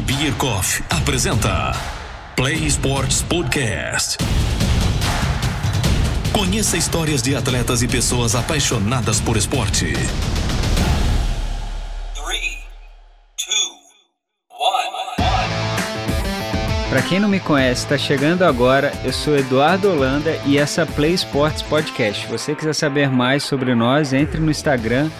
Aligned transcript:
Beer 0.00 0.32
Coffee 0.36 0.82
apresenta 0.88 1.72
Play 2.34 2.66
Sports 2.66 3.20
Podcast. 3.22 4.16
Conheça 6.32 6.78
histórias 6.78 7.20
de 7.20 7.36
atletas 7.36 7.82
e 7.82 7.88
pessoas 7.88 8.34
apaixonadas 8.34 9.20
por 9.20 9.36
esporte. 9.36 9.92
Para 16.88 17.02
quem 17.02 17.18
não 17.18 17.28
me 17.28 17.40
conhece, 17.40 17.84
está 17.84 17.98
chegando 17.98 18.44
agora. 18.44 18.92
Eu 19.02 19.12
sou 19.12 19.36
Eduardo 19.36 19.90
Holanda 19.90 20.38
e 20.44 20.58
essa 20.58 20.82
é 20.82 20.84
Play 20.84 21.14
Sports 21.14 21.62
Podcast. 21.62 22.26
Se 22.26 22.30
você 22.30 22.54
quiser 22.54 22.74
saber 22.74 23.10
mais 23.10 23.42
sobre 23.42 23.74
nós, 23.74 24.12
entre 24.12 24.38
no 24.40 24.50
Instagram 24.50 25.10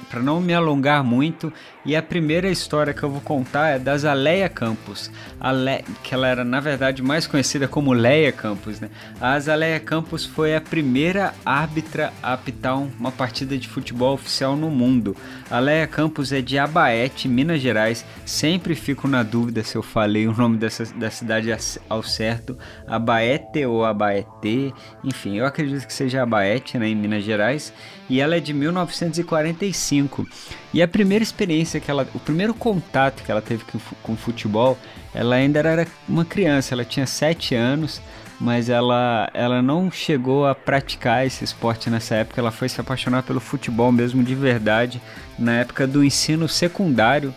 para 0.10 0.24
não 0.24 0.42
me 0.42 0.52
alongar 0.52 1.04
muito. 1.04 1.54
E 1.86 1.96
a 1.96 2.02
primeira 2.02 2.50
história 2.50 2.94
que 2.94 3.02
eu 3.02 3.10
vou 3.10 3.22
contar 3.22 3.70
é 3.70 3.80
da 3.80 3.94
Azaleia 3.94 4.50
Campos, 4.50 5.10
Le... 5.40 5.86
que 6.04 6.14
ela 6.14 6.28
era 6.28 6.44
na 6.44 6.60
verdade 6.60 7.02
mais 7.02 7.26
conhecida 7.28 7.66
como 7.66 7.94
Leia 7.94 8.32
Campos, 8.32 8.82
né? 8.82 8.90
A 9.22 9.34
Azaleia 9.34 9.80
Campos 9.80 10.26
foi 10.26 10.54
a 10.54 10.60
primeira 10.60 11.34
árbitra 11.46 12.12
a 12.22 12.34
apitar 12.34 12.78
uma 12.78 13.12
partida 13.12 13.58
de 13.58 13.70
futebol 13.70 14.16
oficial 14.16 14.56
no 14.58 14.70
mundo. 14.70 15.16
A 15.50 15.60
Leia 15.60 15.88
Campos 15.88 16.34
é 16.34 16.42
de 16.42 16.58
Abaete, 16.58 17.30
Minas 17.30 17.62
Gerais. 17.62 18.04
Sempre 18.26 18.76
fico 18.76 19.08
na 19.08 19.24
dúvida 19.24 19.64
se 19.64 19.78
eu 19.78 19.84
falei 19.84 20.28
o 20.28 20.36
nome 20.36 20.58
dessa 20.58 20.86
da 20.96 21.10
cidade 21.10 21.56
ao 21.88 22.04
certo, 22.04 22.58
Abaete 22.86 23.66
ou 23.66 23.86
Abaete, 23.86 24.74
enfim, 25.04 25.38
eu 25.38 25.46
acredito 25.46 25.67
que 25.86 25.94
seja 25.94 26.24
Abaete, 26.24 26.78
né, 26.78 26.88
em 26.88 26.96
Minas 26.96 27.24
Gerais, 27.24 27.74
e 28.10 28.20
ela 28.20 28.36
é 28.36 28.40
de 28.40 28.54
1945. 28.54 30.28
E 30.74 30.82
a 30.82 30.88
primeira 30.88 31.24
experiência 31.24 31.80
que 31.80 31.90
ela, 31.90 32.08
o 32.14 32.20
primeiro 32.20 32.54
contato 32.54 33.24
que 33.24 33.32
ela 33.32 33.42
teve 33.42 33.64
com, 34.02 34.16
futebol, 34.16 34.78
ela 35.14 35.36
ainda 35.36 35.60
era 35.60 35.88
uma 36.08 36.26
criança, 36.26 36.74
ela 36.74 36.86
tinha 36.86 37.06
7 37.06 37.56
anos, 37.56 38.02
mas 38.40 38.70
ela, 38.70 39.30
ela 39.34 39.62
não 39.62 39.90
chegou 39.90 40.46
a 40.46 40.54
praticar 40.54 41.26
esse 41.26 41.44
esporte 41.44 41.90
nessa 41.90 42.16
época, 42.16 42.40
ela 42.40 42.52
foi 42.52 42.70
se 42.70 42.80
apaixonar 42.80 43.24
pelo 43.24 43.40
futebol 43.40 43.92
mesmo 43.92 44.24
de 44.24 44.36
verdade 44.36 45.02
na 45.38 45.60
época 45.60 45.88
do 45.88 46.04
ensino 46.04 46.48
secundário. 46.48 47.34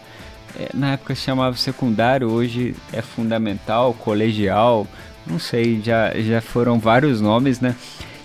É, 0.58 0.68
na 0.74 0.92
época 0.94 1.14
chamava 1.14 1.56
secundário, 1.56 2.28
hoje 2.28 2.74
é 2.92 3.00
fundamental, 3.00 3.94
colegial, 3.94 4.86
não 5.26 5.38
sei, 5.38 5.80
já, 5.82 6.12
já 6.20 6.40
foram 6.40 6.78
vários 6.78 7.20
nomes, 7.20 7.60
né? 7.60 7.74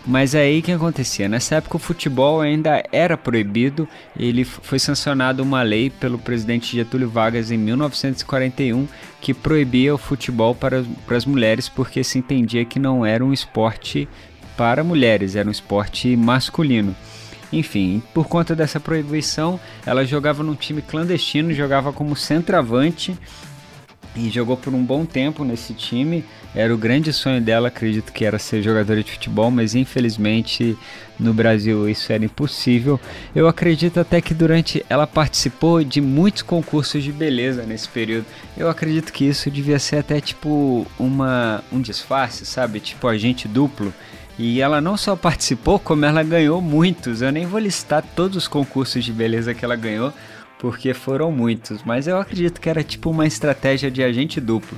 Mas 0.07 0.35
aí 0.35 0.59
o 0.59 0.61
que 0.61 0.71
acontecia? 0.71 1.27
Nessa 1.27 1.55
época 1.55 1.77
o 1.77 1.79
futebol 1.79 2.39
ainda 2.39 2.83
era 2.91 3.17
proibido. 3.17 3.88
Ele 4.16 4.43
foi 4.43 4.77
sancionado 4.77 5.41
uma 5.41 5.63
lei 5.63 5.89
pelo 5.89 6.19
presidente 6.19 6.75
Getúlio 6.75 7.09
Vargas 7.09 7.49
em 7.49 7.57
1941 7.57 8.88
que 9.19 9.33
proibia 9.33 9.95
o 9.95 9.97
futebol 9.97 10.53
para, 10.53 10.85
para 11.07 11.17
as 11.17 11.25
mulheres 11.25 11.67
porque 11.67 12.03
se 12.03 12.19
entendia 12.19 12.63
que 12.65 12.77
não 12.77 13.03
era 13.03 13.25
um 13.25 13.33
esporte 13.33 14.07
para 14.55 14.83
mulheres, 14.83 15.35
era 15.35 15.47
um 15.47 15.51
esporte 15.51 16.15
masculino. 16.15 16.95
Enfim, 17.51 18.03
por 18.13 18.27
conta 18.27 18.55
dessa 18.55 18.79
proibição, 18.79 19.59
ela 19.85 20.05
jogava 20.05 20.44
num 20.44 20.55
time 20.55 20.81
clandestino, 20.81 21.53
jogava 21.53 21.91
como 21.91 22.15
centroavante 22.15 23.17
e 24.15 24.29
jogou 24.29 24.55
por 24.55 24.73
um 24.73 24.83
bom 24.83 25.05
tempo 25.05 25.43
nesse 25.43 25.73
time. 25.73 26.23
Era 26.53 26.73
o 26.73 26.77
grande 26.77 27.11
sonho 27.11 27.41
dela, 27.41 27.67
acredito 27.67 28.13
que 28.13 28.23
era 28.23 28.39
ser 28.39 28.61
jogadora 28.61 29.03
de 29.03 29.11
futebol, 29.11 29.51
mas 29.51 29.75
infelizmente 29.75 30.77
no 31.19 31.33
Brasil 31.33 31.89
isso 31.89 32.11
era 32.13 32.23
impossível. 32.23 32.99
Eu 33.35 33.47
acredito 33.47 33.99
até 33.99 34.21
que 34.21 34.33
durante 34.33 34.85
ela 34.89 35.05
participou 35.05 35.83
de 35.83 35.99
muitos 35.99 36.41
concursos 36.41 37.03
de 37.03 37.11
beleza 37.11 37.63
nesse 37.63 37.89
período. 37.89 38.25
Eu 38.57 38.69
acredito 38.69 39.11
que 39.11 39.25
isso 39.25 39.51
devia 39.51 39.79
ser 39.79 39.97
até 39.97 40.21
tipo 40.21 40.87
uma 40.97 41.63
um 41.71 41.81
disfarce, 41.81 42.45
sabe? 42.45 42.79
Tipo 42.79 43.07
agente 43.07 43.47
duplo. 43.47 43.93
E 44.37 44.59
ela 44.59 44.81
não 44.81 44.97
só 44.97 45.15
participou, 45.15 45.79
como 45.79 46.03
ela 46.05 46.21
ganhou 46.21 46.61
muitos. 46.61 47.21
Eu 47.21 47.31
nem 47.31 47.45
vou 47.45 47.59
listar 47.59 48.03
todos 48.15 48.35
os 48.35 48.47
concursos 48.47 49.03
de 49.03 49.13
beleza 49.13 49.53
que 49.53 49.63
ela 49.63 49.77
ganhou, 49.77 50.13
porque 50.59 50.93
foram 50.93 51.31
muitos, 51.31 51.83
mas 51.83 52.07
eu 52.07 52.17
acredito 52.17 52.59
que 52.61 52.69
era 52.69 52.83
tipo 52.83 53.09
uma 53.09 53.27
estratégia 53.27 53.91
de 53.91 54.03
agente 54.03 54.39
duplo. 54.39 54.77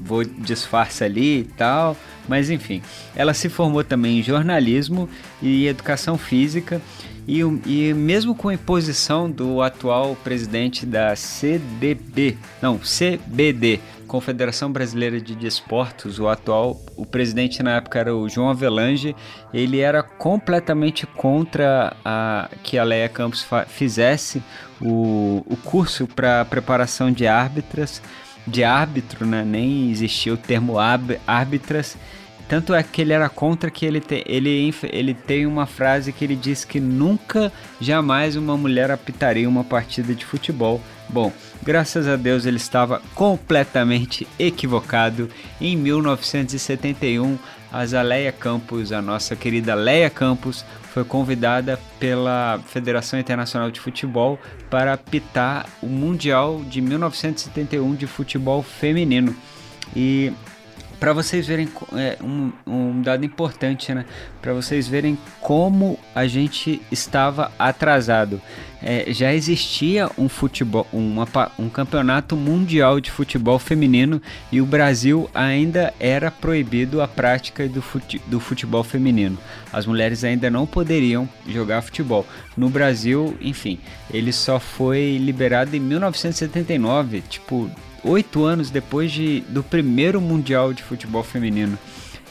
Vou 0.00 0.22
disfarce 0.24 1.02
ali 1.02 1.40
e 1.40 1.44
tal, 1.44 1.96
mas 2.28 2.50
enfim. 2.50 2.82
Ela 3.14 3.32
se 3.32 3.48
formou 3.48 3.82
também 3.82 4.18
em 4.18 4.22
jornalismo 4.22 5.08
e 5.42 5.66
educação 5.66 6.18
física 6.18 6.80
e, 7.26 7.40
e 7.40 7.92
mesmo 7.92 8.34
com 8.34 8.48
a 8.48 8.54
imposição 8.54 9.28
do 9.28 9.60
atual 9.60 10.16
presidente 10.22 10.86
da 10.86 11.16
CDB, 11.16 12.36
não, 12.62 12.78
CBD, 12.78 13.80
Confederação 14.06 14.70
Brasileira 14.70 15.20
de 15.20 15.34
Desportos, 15.34 16.18
o 16.18 16.28
atual, 16.28 16.80
o 16.96 17.04
presidente 17.04 17.62
na 17.62 17.76
época 17.76 17.98
era 17.98 18.14
o 18.14 18.28
João 18.28 18.48
Avelange, 18.48 19.14
ele 19.52 19.80
era 19.80 20.02
completamente 20.02 21.06
contra 21.06 21.96
a, 22.04 22.48
que 22.62 22.78
a 22.78 22.84
Leia 22.84 23.08
Campos 23.08 23.46
fizesse 23.68 24.42
o, 24.80 25.44
o 25.46 25.56
curso 25.56 26.06
para 26.06 26.44
preparação 26.44 27.10
de 27.10 27.26
árbitras, 27.26 28.00
de 28.46 28.62
árbitro, 28.62 29.26
né? 29.26 29.44
nem 29.44 29.90
existia 29.90 30.32
o 30.32 30.36
termo 30.36 30.76
árbitras, 31.26 31.96
tanto 32.48 32.72
é 32.72 32.82
que 32.82 33.02
ele 33.02 33.12
era 33.12 33.28
contra 33.28 33.70
que 33.70 33.84
ele, 33.84 34.00
te, 34.00 34.22
ele, 34.26 34.72
ele 34.92 35.14
tem 35.14 35.46
uma 35.46 35.66
frase 35.66 36.12
que 36.12 36.24
ele 36.24 36.36
diz 36.36 36.64
que 36.64 36.78
nunca, 36.78 37.52
jamais 37.80 38.36
uma 38.36 38.56
mulher 38.56 38.90
apitaria 38.90 39.48
uma 39.48 39.64
partida 39.64 40.14
de 40.14 40.24
futebol. 40.24 40.80
Bom, 41.08 41.32
graças 41.66 42.06
a 42.06 42.14
Deus 42.14 42.46
ele 42.46 42.58
estava 42.58 43.02
completamente 43.12 44.26
equivocado. 44.38 45.28
Em 45.60 45.76
1971, 45.76 47.36
a 47.72 47.84
Zaleia 47.84 48.30
Campos, 48.30 48.92
a 48.92 49.02
nossa 49.02 49.34
querida 49.34 49.74
Leia 49.74 50.08
Campos, 50.08 50.64
foi 50.94 51.04
convidada 51.04 51.78
pela 51.98 52.60
Federação 52.68 53.18
Internacional 53.18 53.70
de 53.70 53.80
Futebol 53.80 54.38
para 54.70 54.92
apitar 54.92 55.66
o 55.82 55.86
Mundial 55.86 56.62
de 56.62 56.80
1971 56.80 57.96
de 57.96 58.06
futebol 58.06 58.62
feminino. 58.62 59.34
E 59.94 60.32
para 60.98 61.12
vocês 61.12 61.46
verem 61.46 61.68
é, 61.94 62.16
um, 62.22 62.52
um, 62.66 63.02
dado 63.02 63.24
importante, 63.24 63.92
né? 63.94 64.04
Para 64.40 64.52
vocês 64.52 64.88
verem 64.88 65.18
como 65.40 65.98
a 66.14 66.26
gente 66.26 66.80
estava 66.90 67.52
atrasado. 67.58 68.40
É, 68.82 69.06
já 69.12 69.32
existia 69.32 70.10
um 70.18 70.28
futebol, 70.28 70.86
uma, 70.92 71.26
um 71.58 71.68
campeonato 71.68 72.36
mundial 72.36 73.00
de 73.00 73.10
futebol 73.10 73.58
feminino 73.58 74.20
e 74.52 74.60
o 74.60 74.66
Brasil 74.66 75.28
ainda 75.34 75.92
era 75.98 76.30
proibido 76.30 77.00
a 77.00 77.08
prática 77.08 77.66
do, 77.68 77.82
fute, 77.82 78.20
do 78.26 78.38
futebol 78.38 78.84
feminino. 78.84 79.38
As 79.72 79.86
mulheres 79.86 80.24
ainda 80.24 80.50
não 80.50 80.66
poderiam 80.66 81.28
jogar 81.48 81.82
futebol. 81.82 82.26
No 82.56 82.68
Brasil, 82.68 83.36
enfim, 83.40 83.78
ele 84.12 84.32
só 84.32 84.60
foi 84.60 85.18
liberado 85.18 85.74
em 85.74 85.80
1979, 85.80 87.22
tipo 87.22 87.70
oito 88.04 88.44
anos 88.44 88.70
depois 88.70 89.12
de, 89.12 89.40
do 89.48 89.62
primeiro 89.62 90.20
Mundial 90.20 90.72
de 90.72 90.82
Futebol 90.82 91.22
Feminino. 91.22 91.78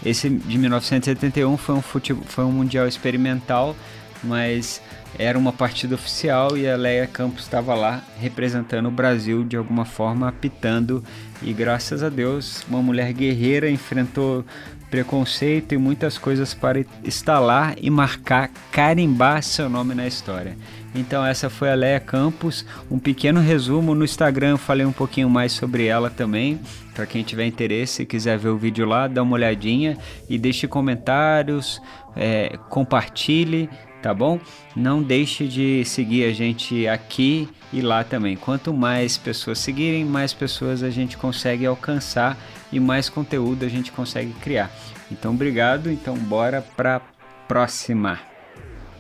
Esse 0.06 0.30
de 0.30 0.58
1971 0.58 1.58
foi 1.58 1.76
um, 1.76 1.82
futebol, 1.82 2.24
foi 2.28 2.44
um 2.44 2.52
Mundial 2.52 2.88
experimental, 2.88 3.76
mas 4.24 4.82
era 5.18 5.38
uma 5.38 5.54
partida 5.54 5.96
oficial 5.96 6.58
e 6.58 6.68
a 6.68 6.76
Leia 6.76 7.08
Campos 7.08 7.44
estava 7.44 7.74
lá 7.74 8.04
representando 8.20 8.88
o 8.88 8.92
Brasil 8.92 9.44
de 9.44 9.56
alguma 9.56 9.86
forma, 9.86 10.28
apitando. 10.28 11.04
E 11.42 11.54
graças 11.54 12.04
a 12.04 12.10
Deus, 12.10 12.66
uma 12.68 12.82
mulher 12.82 13.14
guerreira 13.14 13.70
enfrentou 13.70 14.44
preconceito 14.90 15.74
e 15.74 15.78
muitas 15.78 16.18
coisas 16.18 16.54
para 16.54 16.86
instalar 17.04 17.76
e 17.82 17.90
marcar, 17.90 18.50
carimbar 18.72 19.42
seu 19.42 19.70
nome 19.70 19.96
na 19.96 20.06
história. 20.08 20.58
Então 20.96 21.26
essa 21.26 21.50
foi 21.50 21.70
a 21.70 21.76
Leia 21.76 22.00
Campos, 22.00 22.66
um 22.90 22.98
pequeno 22.98 23.42
resumo 23.42 23.94
no 23.94 24.06
Instagram, 24.06 24.52
eu 24.52 24.58
falei 24.58 24.86
um 24.86 24.92
pouquinho 24.92 25.30
mais 25.30 25.52
sobre 25.52 25.86
ela 25.86 26.10
também. 26.10 26.60
Para 26.94 27.06
quem 27.06 27.24
tiver 27.24 27.46
interesse 27.46 28.04
e 28.04 28.06
quiser 28.06 28.38
ver 28.38 28.50
o 28.50 28.58
vídeo 28.58 28.88
lá, 28.88 29.08
dá 29.08 29.22
uma 29.22 29.34
olhadinha 29.34 29.98
e 30.30 30.38
deixe 30.38 30.68
comentários, 30.68 31.82
é, 32.16 32.58
compartilhe 32.70 33.70
tá 34.06 34.14
bom? 34.14 34.40
Não 34.76 35.02
deixe 35.02 35.48
de 35.48 35.84
seguir 35.84 36.26
a 36.26 36.32
gente 36.32 36.88
aqui 36.88 37.50
e 37.74 37.82
lá 37.82 38.04
também. 38.04 38.36
Quanto 38.36 38.72
mais 38.72 39.18
pessoas 39.18 39.58
seguirem, 39.58 40.06
mais 40.06 40.32
pessoas 40.32 40.84
a 40.84 40.92
gente 40.92 41.18
consegue 41.18 41.66
alcançar 41.66 42.38
e 42.72 42.80
mais 42.80 43.10
conteúdo 43.10 43.66
a 43.66 43.68
gente 43.68 43.92
consegue 43.92 44.32
criar. 44.34 44.70
Então, 45.12 45.34
obrigado. 45.34 45.90
Então, 45.90 46.16
bora 46.16 46.62
para 46.62 47.02
próxima. 47.48 48.20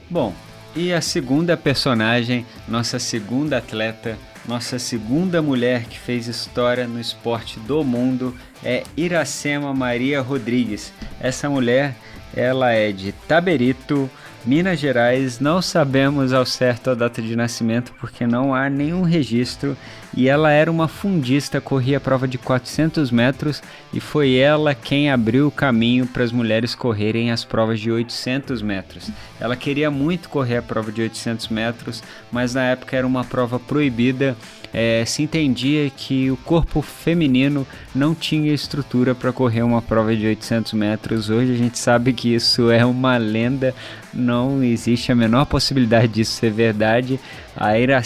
Bom, 0.09 0.33
e 0.75 0.92
a 0.92 1.00
segunda 1.00 1.56
personagem, 1.56 2.45
nossa 2.68 3.00
segunda 3.00 3.57
atleta, 3.57 4.18
nossa 4.45 4.77
segunda 4.77 5.42
mulher 5.42 5.86
que 5.86 5.98
fez 5.98 6.27
história 6.27 6.86
no 6.86 7.00
esporte 7.00 7.60
do 7.62 7.83
mundo 7.83 8.36
é 8.63 8.83
Iracema 8.98 9.74
Maria 9.74 10.22
Rodrigues. 10.22 10.94
Essa 11.19 11.50
mulher, 11.50 11.95
ela 12.36 12.72
é 12.74 12.92
de 12.92 13.12
Taberito, 13.12 14.10
Minas 14.45 14.80
Gerais, 14.80 15.39
não 15.39 15.59
sabemos 15.59 16.31
ao 16.31 16.45
certo 16.45 16.92
a 16.92 16.94
data 16.94 17.19
de 17.19 17.36
nascimento 17.36 17.92
porque 18.00 18.27
não 18.27 18.53
há 18.53 18.69
nenhum 18.69 19.01
registro 19.01 19.75
e 20.15 20.30
ela 20.30 20.51
era 20.51 20.69
uma 20.69 20.88
fundista, 20.88 21.59
corria 21.59 21.97
a 21.97 22.00
prova 22.00 22.27
de 22.27 22.38
400 22.38 23.09
metros 23.09 23.63
e 23.92 24.00
foi 24.00 24.36
ela 24.36 24.75
quem 24.75 25.09
abriu 25.09 25.47
o 25.47 25.51
caminho 25.51 26.06
para 26.06 26.24
as 26.24 26.31
mulheres 26.31 26.75
correrem 26.75 27.31
as 27.31 27.44
provas 27.44 27.80
de 27.80 27.92
800 27.92 28.62
metros. 28.62 29.09
Ela 29.39 29.56
queria 29.56 29.89
muito 29.89 30.30
correr 30.30 30.57
a 30.57 30.62
prova 30.62 30.91
de 30.91 31.01
800 31.01 31.48
metros, 31.50 32.03
mas 32.31 32.53
na 32.53 32.65
época 32.65 32.95
era 32.95 33.07
uma 33.07 33.24
prova 33.24 33.59
proibida 33.59 34.38
é, 34.73 35.03
se 35.06 35.23
entendia 35.23 35.89
que 35.89 36.29
o 36.29 36.38
corpo 36.38 36.81
feminino 36.81 37.65
não 37.94 38.13
tinha 38.13 38.53
estrutura 38.53 39.15
para 39.15 39.31
correr 39.31 39.63
uma 39.63 39.81
prova 39.81 40.15
de 40.15 40.25
800 40.25 40.73
metros. 40.73 41.29
Hoje 41.29 41.53
a 41.53 41.57
gente 41.57 41.77
sabe 41.77 42.13
que 42.13 42.33
isso 42.33 42.69
é 42.69 42.85
uma 42.85 43.17
lenda, 43.17 43.73
não 44.13 44.63
existe 44.63 45.12
a 45.12 45.15
menor 45.15 45.45
possibilidade 45.45 46.07
disso 46.07 46.33
ser 46.33 46.51
verdade. 46.51 47.19
A, 47.56 47.77
Irac 47.77 48.06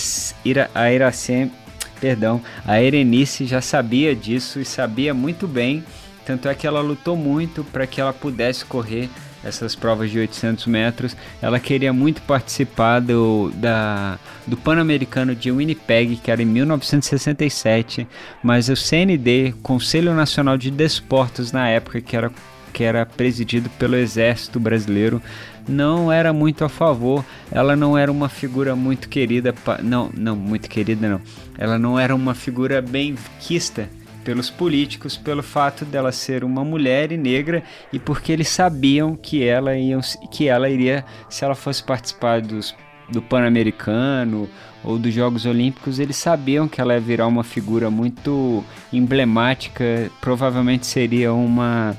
perdão, 1.99 2.41
a 2.65 2.81
Erenice 2.81 3.45
já 3.45 3.61
sabia 3.61 4.15
disso 4.15 4.59
e 4.59 4.65
sabia 4.65 5.13
muito 5.13 5.47
bem, 5.47 5.83
tanto 6.25 6.47
é 6.47 6.55
que 6.55 6.65
ela 6.65 6.81
lutou 6.81 7.15
muito 7.15 7.63
para 7.63 7.85
que 7.85 7.99
ela 7.99 8.13
pudesse 8.13 8.63
correr 8.63 9.09
essas 9.43 9.75
provas 9.75 10.11
de 10.11 10.19
800 10.19 10.65
metros. 10.67 11.15
Ela 11.41 11.59
queria 11.59 11.93
muito 11.93 12.21
participar 12.23 12.99
do, 12.99 13.51
da, 13.55 14.17
do 14.45 14.57
Pan-Americano 14.57 15.35
de 15.35 15.51
Winnipeg, 15.51 16.17
que 16.17 16.31
era 16.31 16.41
em 16.41 16.45
1967, 16.45 18.07
mas 18.43 18.69
o 18.69 18.75
CND, 18.75 19.53
Conselho 19.61 20.13
Nacional 20.13 20.57
de 20.57 20.71
Desportos, 20.71 21.51
na 21.51 21.67
época, 21.67 22.01
que 22.01 22.15
era, 22.15 22.31
que 22.73 22.83
era 22.83 23.05
presidido 23.05 23.69
pelo 23.71 23.95
Exército 23.95 24.59
Brasileiro, 24.59 25.21
não 25.67 26.11
era 26.11 26.33
muito 26.33 26.65
a 26.65 26.69
favor. 26.69 27.23
Ela 27.51 27.75
não 27.75 27.97
era 27.97 28.11
uma 28.11 28.27
figura 28.27 28.75
muito 28.75 29.07
querida, 29.07 29.53
não, 29.83 30.09
não 30.15 30.35
muito 30.35 30.69
querida 30.69 31.07
não. 31.07 31.21
Ela 31.57 31.77
não 31.77 31.99
era 31.99 32.15
uma 32.15 32.33
figura 32.33 32.81
bem 32.81 33.15
quista 33.39 33.89
pelos 34.29 34.51
políticos 34.51 35.17
pelo 35.17 35.41
fato 35.41 35.83
dela 35.83 36.11
ser 36.11 36.43
uma 36.43 36.63
mulher 36.63 37.11
e 37.11 37.17
negra 37.17 37.63
e 37.91 37.97
porque 37.97 38.31
eles 38.31 38.47
sabiam 38.47 39.15
que 39.15 39.43
ela, 39.43 39.75
ia, 39.75 39.99
que 40.29 40.47
ela 40.47 40.69
iria, 40.69 41.03
se 41.27 41.43
ela 41.43 41.55
fosse 41.55 41.83
participar 41.83 42.39
dos, 42.39 42.75
do 43.11 43.23
Pan-Americano 43.23 44.47
ou 44.83 44.99
dos 44.99 45.11
Jogos 45.11 45.47
Olímpicos, 45.47 45.97
eles 45.97 46.15
sabiam 46.15 46.67
que 46.67 46.79
ela 46.79 46.93
ia 46.93 46.99
virar 46.99 47.25
uma 47.25 47.43
figura 47.43 47.89
muito 47.89 48.63
emblemática, 48.93 50.11
provavelmente 50.21 50.85
seria 50.85 51.33
uma 51.33 51.97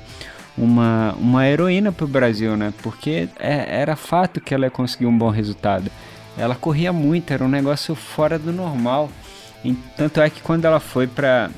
uma, 0.57 1.13
uma 1.19 1.45
heroína 1.45 1.91
para 1.91 2.05
o 2.05 2.07
Brasil, 2.07 2.55
né? 2.55 2.73
Porque 2.81 3.27
é, 3.39 3.81
era 3.81 3.97
fato 3.97 4.39
que 4.39 4.53
ela 4.53 4.69
conseguir 4.69 5.05
um 5.05 5.17
bom 5.17 5.29
resultado. 5.29 5.91
Ela 6.37 6.55
corria 6.55 6.93
muito, 6.93 7.33
era 7.33 7.43
um 7.43 7.49
negócio 7.49 7.93
fora 7.93 8.39
do 8.39 8.53
normal. 8.53 9.09
E, 9.65 9.73
tanto 9.97 10.21
é 10.21 10.29
que 10.29 10.41
quando 10.41 10.63
ela 10.63 10.79
foi 10.79 11.07
para 11.07 11.49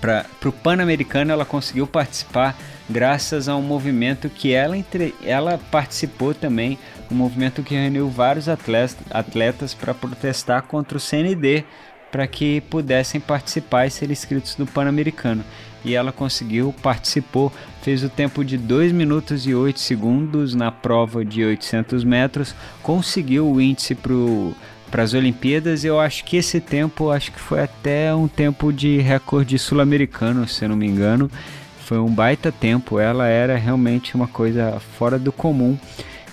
para 0.00 0.26
o 0.44 0.52
Pan-Americano 0.52 1.32
ela 1.32 1.44
conseguiu 1.44 1.86
participar 1.86 2.56
graças 2.88 3.48
a 3.48 3.56
um 3.56 3.62
movimento 3.62 4.28
que 4.28 4.52
ela, 4.52 4.76
entre, 4.76 5.14
ela 5.24 5.58
participou 5.70 6.34
também, 6.34 6.78
um 7.10 7.14
movimento 7.14 7.62
que 7.62 7.74
reuniu 7.74 8.08
vários 8.08 8.48
atletas, 8.48 8.96
atletas 9.10 9.74
para 9.74 9.94
protestar 9.94 10.62
contra 10.62 10.96
o 10.96 11.00
CND 11.00 11.64
para 12.12 12.26
que 12.26 12.60
pudessem 12.60 13.18
participar 13.18 13.86
e 13.86 13.90
ser 13.90 14.10
inscritos 14.10 14.58
no 14.58 14.66
Pan-Americano. 14.66 15.42
E 15.82 15.94
ela 15.94 16.12
conseguiu, 16.12 16.72
participou, 16.82 17.50
fez 17.80 18.04
o 18.04 18.08
tempo 18.08 18.44
de 18.44 18.58
2 18.58 18.92
minutos 18.92 19.46
e 19.46 19.54
8 19.54 19.80
segundos 19.80 20.54
na 20.54 20.70
prova 20.70 21.24
de 21.24 21.42
800 21.42 22.04
metros, 22.04 22.54
conseguiu 22.82 23.50
o 23.50 23.60
índice 23.60 23.94
para 23.94 24.12
para 24.92 25.02
as 25.02 25.14
Olimpíadas. 25.14 25.84
Eu 25.84 25.98
acho 25.98 26.22
que 26.24 26.36
esse 26.36 26.60
tempo, 26.60 27.10
acho 27.10 27.32
que 27.32 27.40
foi 27.40 27.60
até 27.60 28.14
um 28.14 28.28
tempo 28.28 28.70
de 28.70 28.98
recorde 28.98 29.58
sul-americano, 29.58 30.46
se 30.46 30.64
eu 30.64 30.68
não 30.68 30.76
me 30.76 30.86
engano. 30.86 31.30
Foi 31.86 31.98
um 31.98 32.14
baita 32.14 32.52
tempo. 32.52 33.00
Ela 33.00 33.26
era 33.26 33.56
realmente 33.56 34.14
uma 34.14 34.28
coisa 34.28 34.78
fora 34.98 35.18
do 35.18 35.32
comum. 35.32 35.78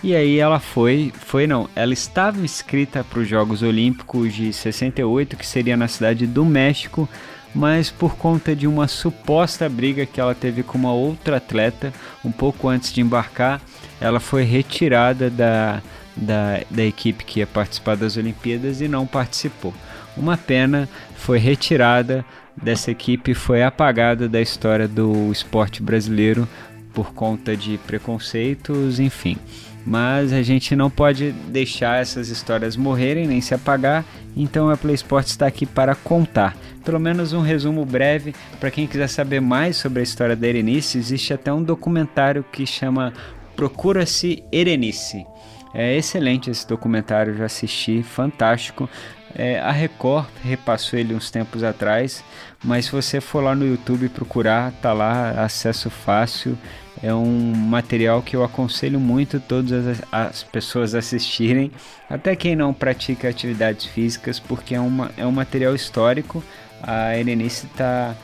E 0.04 0.14
aí 0.14 0.38
ela 0.38 0.60
foi, 0.60 1.12
foi 1.18 1.48
não, 1.48 1.70
ela 1.76 1.94
estava 1.94 2.40
inscrita 2.40 3.04
para 3.04 3.20
os 3.20 3.28
Jogos 3.28 3.62
Olímpicos 3.62 4.34
de 4.34 4.54
68, 4.54 5.36
que 5.36 5.46
seria 5.46 5.76
na 5.76 5.90
cidade 5.90 6.26
do 6.26 6.46
México, 6.46 7.08
mas 7.54 7.92
por 7.92 8.16
conta 8.16 8.56
de 8.56 8.66
uma 8.66 8.88
suposta 8.88 9.68
briga 9.68 10.06
que 10.06 10.22
ela 10.22 10.34
teve 10.34 10.64
com 10.64 10.78
uma 10.78 10.94
outra 10.94 11.36
atleta 11.36 11.94
um 12.24 12.32
pouco 12.32 12.70
antes 12.70 12.94
de 12.94 13.02
embarcar, 13.02 13.60
ela 14.00 14.22
foi 14.22 14.44
retirada 14.44 15.30
da, 15.30 15.82
da, 16.20 16.62
da 16.70 16.84
equipe 16.84 17.24
que 17.24 17.40
ia 17.40 17.48
participar 17.48 17.96
das 17.96 18.18
Olimpíadas 18.18 18.82
e 18.82 18.88
não 18.88 19.08
participou. 19.08 19.74
Uma 20.18 20.38
pena, 20.38 20.90
foi 21.16 21.38
retirada 21.38 22.26
dessa 22.62 22.92
equipe, 22.92 23.34
foi 23.34 23.64
apagada 23.64 24.28
da 24.28 24.42
história 24.42 24.88
do 24.88 25.32
esporte 25.32 25.82
brasileiro 25.82 26.48
por 26.94 27.14
conta 27.14 27.56
de 27.56 27.78
preconceitos, 27.78 29.00
enfim. 29.00 29.38
Mas 29.86 30.34
a 30.34 30.42
gente 30.42 30.76
não 30.76 30.90
pode 30.90 31.32
deixar 31.48 32.02
essas 32.02 32.28
histórias 32.30 32.76
morrerem 32.76 33.28
nem 33.28 33.40
se 33.40 33.54
apagar, 33.54 34.04
então 34.36 34.70
a 34.70 34.76
Play 34.76 34.96
Sports 34.96 35.32
está 35.32 35.48
aqui 35.48 35.66
para 35.66 35.96
contar. 35.96 36.56
Pelo 36.84 37.00
menos 37.00 37.34
um 37.34 37.42
resumo 37.42 37.86
breve 37.86 38.36
para 38.60 38.72
quem 38.72 38.88
quiser 38.88 39.08
saber 39.08 39.40
mais 39.40 39.78
sobre 39.78 40.02
a 40.02 40.04
história 40.04 40.36
da 40.36 40.48
Erenice. 40.48 40.98
Existe 40.98 41.34
até 41.34 41.52
um 41.54 41.64
documentário 41.64 42.44
que 42.52 42.66
chama 42.66 43.14
Procura-se 43.56 44.44
Erenice. 44.52 45.26
É 45.74 45.96
excelente 45.96 46.50
esse 46.50 46.68
documentário, 46.68 47.36
já 47.36 47.46
assisti, 47.46 48.02
fantástico. 48.02 48.90
É, 49.36 49.60
a 49.60 49.72
Record 49.72 50.28
repassou 50.44 50.98
ele 50.98 51.14
uns 51.14 51.30
tempos 51.30 51.64
atrás, 51.64 52.24
mas 52.64 52.86
se 52.86 52.92
você 52.92 53.22
for 53.22 53.44
lá 53.44 53.56
no 53.56 53.66
YouTube 53.66 54.10
procurar, 54.10 54.72
tá 54.82 54.92
lá, 54.92 55.44
acesso 55.44 55.90
fácil. 55.90 56.58
É 57.02 57.14
um 57.14 57.54
material 57.56 58.22
que 58.22 58.36
eu 58.36 58.44
aconselho 58.44 59.00
muito 59.00 59.40
todas 59.40 59.88
as, 59.88 60.02
as 60.12 60.44
pessoas 60.44 60.94
assistirem, 60.94 61.72
até 62.10 62.36
quem 62.36 62.56
não 62.56 62.74
pratica 62.74 63.30
atividades 63.30 63.86
físicas, 63.86 64.40
porque 64.40 64.76
é, 64.76 64.82
uma, 64.82 65.12
é 65.16 65.26
um 65.26 65.32
material 65.32 65.74
histórico. 65.76 66.44
A 66.82 67.16
Erenice 67.18 67.68
tá. 67.68 68.16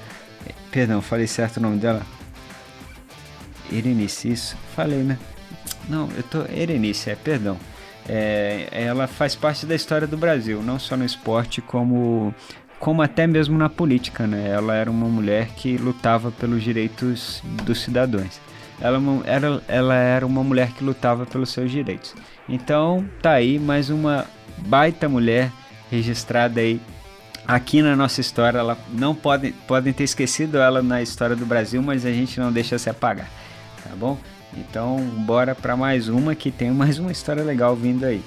Perdão, 0.71 1.01
falei 1.01 1.27
certo 1.27 1.57
o 1.57 1.61
nome 1.61 1.77
dela? 1.77 2.01
Erenice, 3.71 4.31
isso? 4.31 4.57
Falei, 4.75 5.03
né? 5.03 5.17
Não, 5.87 6.09
eu 6.15 6.23
tô. 6.23 6.41
Erenice, 6.51 7.09
é, 7.09 7.15
perdão. 7.15 7.57
É, 8.07 8.67
ela 8.71 9.07
faz 9.07 9.35
parte 9.35 9.65
da 9.65 9.73
história 9.73 10.07
do 10.07 10.17
Brasil, 10.17 10.61
não 10.61 10.77
só 10.77 10.95
no 10.95 11.03
esporte, 11.03 11.61
como, 11.61 12.33
como 12.79 13.01
até 13.01 13.25
mesmo 13.25 13.57
na 13.57 13.69
política. 13.69 14.27
Né? 14.27 14.49
Ela 14.49 14.75
era 14.75 14.89
uma 14.91 15.07
mulher 15.07 15.49
que 15.55 15.77
lutava 15.77 16.31
pelos 16.31 16.63
direitos 16.63 17.41
dos 17.63 17.81
cidadãos. 17.81 18.39
Ela 18.79 18.99
era, 19.25 19.63
ela 19.67 19.95
era 19.95 20.25
uma 20.25 20.43
mulher 20.43 20.71
que 20.71 20.83
lutava 20.83 21.25
pelos 21.25 21.49
seus 21.49 21.71
direitos. 21.71 22.13
Então, 22.47 23.07
tá 23.21 23.31
aí 23.31 23.57
mais 23.57 23.89
uma 23.89 24.25
baita 24.57 25.07
mulher 25.07 25.51
registrada 25.89 26.59
aí 26.59 26.79
aqui 27.47 27.81
na 27.81 27.95
nossa 27.95 28.21
história. 28.21 28.59
Ela 28.59 28.77
não 28.89 29.15
podem 29.15 29.51
podem 29.67 29.93
ter 29.93 30.03
esquecido 30.03 30.57
ela 30.57 30.81
na 30.83 31.01
história 31.01 31.35
do 31.35 31.45
Brasil, 31.45 31.81
mas 31.81 32.05
a 32.05 32.11
gente 32.11 32.39
não 32.39 32.51
deixa 32.51 32.77
se 32.77 32.89
apagar, 32.89 33.29
tá 33.83 33.95
bom? 33.95 34.17
Então, 34.57 34.97
bora 34.99 35.53
para 35.53 35.75
mais 35.75 36.07
uma 36.07 36.33
que 36.33 36.51
tem 36.51 36.71
mais 36.71 36.97
uma 36.97 37.11
história 37.11 37.43
legal 37.43 37.75
vindo 37.75 38.05
aí. 38.05 38.23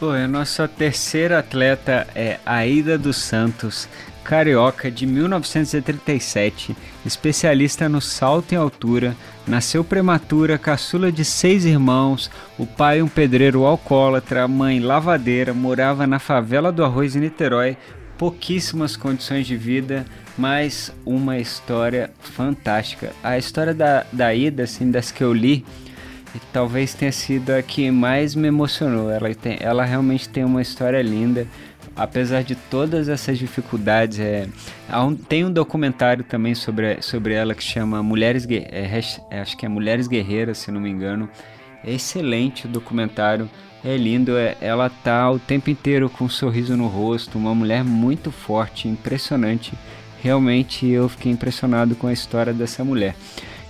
Pô, 0.00 0.10
a 0.10 0.26
nossa 0.26 0.66
terceira 0.66 1.38
atleta 1.38 2.06
é 2.14 2.38
Aida 2.44 2.98
dos 2.98 3.16
Santos, 3.16 3.88
carioca 4.24 4.90
de 4.90 5.06
1937, 5.06 6.76
especialista 7.04 7.88
no 7.88 8.00
salto 8.00 8.52
em 8.52 8.56
altura, 8.56 9.14
nasceu 9.46 9.84
prematura, 9.84 10.58
caçula 10.58 11.12
de 11.12 11.24
seis 11.24 11.64
irmãos, 11.64 12.30
o 12.58 12.66
pai 12.66 13.02
um 13.02 13.08
pedreiro 13.08 13.64
alcoólatra, 13.64 14.44
a 14.44 14.48
mãe 14.48 14.80
lavadeira, 14.80 15.54
morava 15.54 16.06
na 16.06 16.18
favela 16.18 16.72
do 16.72 16.82
Arroz 16.82 17.14
em 17.14 17.20
Niterói, 17.20 17.76
pouquíssimas 18.24 18.96
condições 18.96 19.46
de 19.46 19.54
vida, 19.54 20.06
mas 20.38 20.90
uma 21.04 21.36
história 21.36 22.10
fantástica. 22.18 23.12
A 23.22 23.36
história 23.36 23.74
da, 23.74 24.06
da 24.10 24.34
Ida, 24.34 24.62
assim, 24.62 24.90
das 24.90 25.10
que 25.10 25.22
eu 25.22 25.30
li, 25.30 25.62
talvez 26.50 26.94
tenha 26.94 27.12
sido 27.12 27.50
a 27.50 27.60
que 27.60 27.90
mais 27.90 28.34
me 28.34 28.48
emocionou. 28.48 29.10
Ela, 29.10 29.34
tem, 29.34 29.58
ela 29.60 29.84
realmente 29.84 30.26
tem 30.26 30.42
uma 30.42 30.62
história 30.62 31.02
linda, 31.02 31.46
apesar 31.94 32.42
de 32.42 32.54
todas 32.54 33.10
essas 33.10 33.36
dificuldades. 33.36 34.18
É, 34.18 34.48
um, 34.96 35.14
tem 35.14 35.44
um 35.44 35.52
documentário 35.52 36.24
também 36.24 36.54
sobre, 36.54 37.02
sobre 37.02 37.34
ela 37.34 37.54
que 37.54 37.62
chama 37.62 38.02
Mulheres 38.02 38.46
é, 38.48 39.02
é, 39.30 39.40
acho 39.42 39.54
que 39.54 39.66
é 39.66 39.68
Mulheres 39.68 40.08
Guerreiras, 40.08 40.56
se 40.56 40.72
não 40.72 40.80
me 40.80 40.88
engano. 40.88 41.28
É 41.84 41.92
excelente 41.92 42.64
o 42.64 42.70
documentário, 42.70 43.50
é 43.84 43.96
lindo. 43.96 44.36
É, 44.36 44.56
ela 44.60 44.88
tá 44.88 45.30
o 45.30 45.38
tempo 45.38 45.70
inteiro 45.70 46.08
com 46.08 46.24
um 46.24 46.28
sorriso 46.28 46.76
no 46.76 46.86
rosto, 46.86 47.38
uma 47.38 47.54
mulher 47.54 47.84
muito 47.84 48.30
forte, 48.30 48.88
impressionante. 48.88 49.74
Realmente 50.22 50.86
eu 50.86 51.08
fiquei 51.08 51.30
impressionado 51.30 51.94
com 51.94 52.06
a 52.06 52.12
história 52.12 52.52
dessa 52.52 52.82
mulher. 52.82 53.14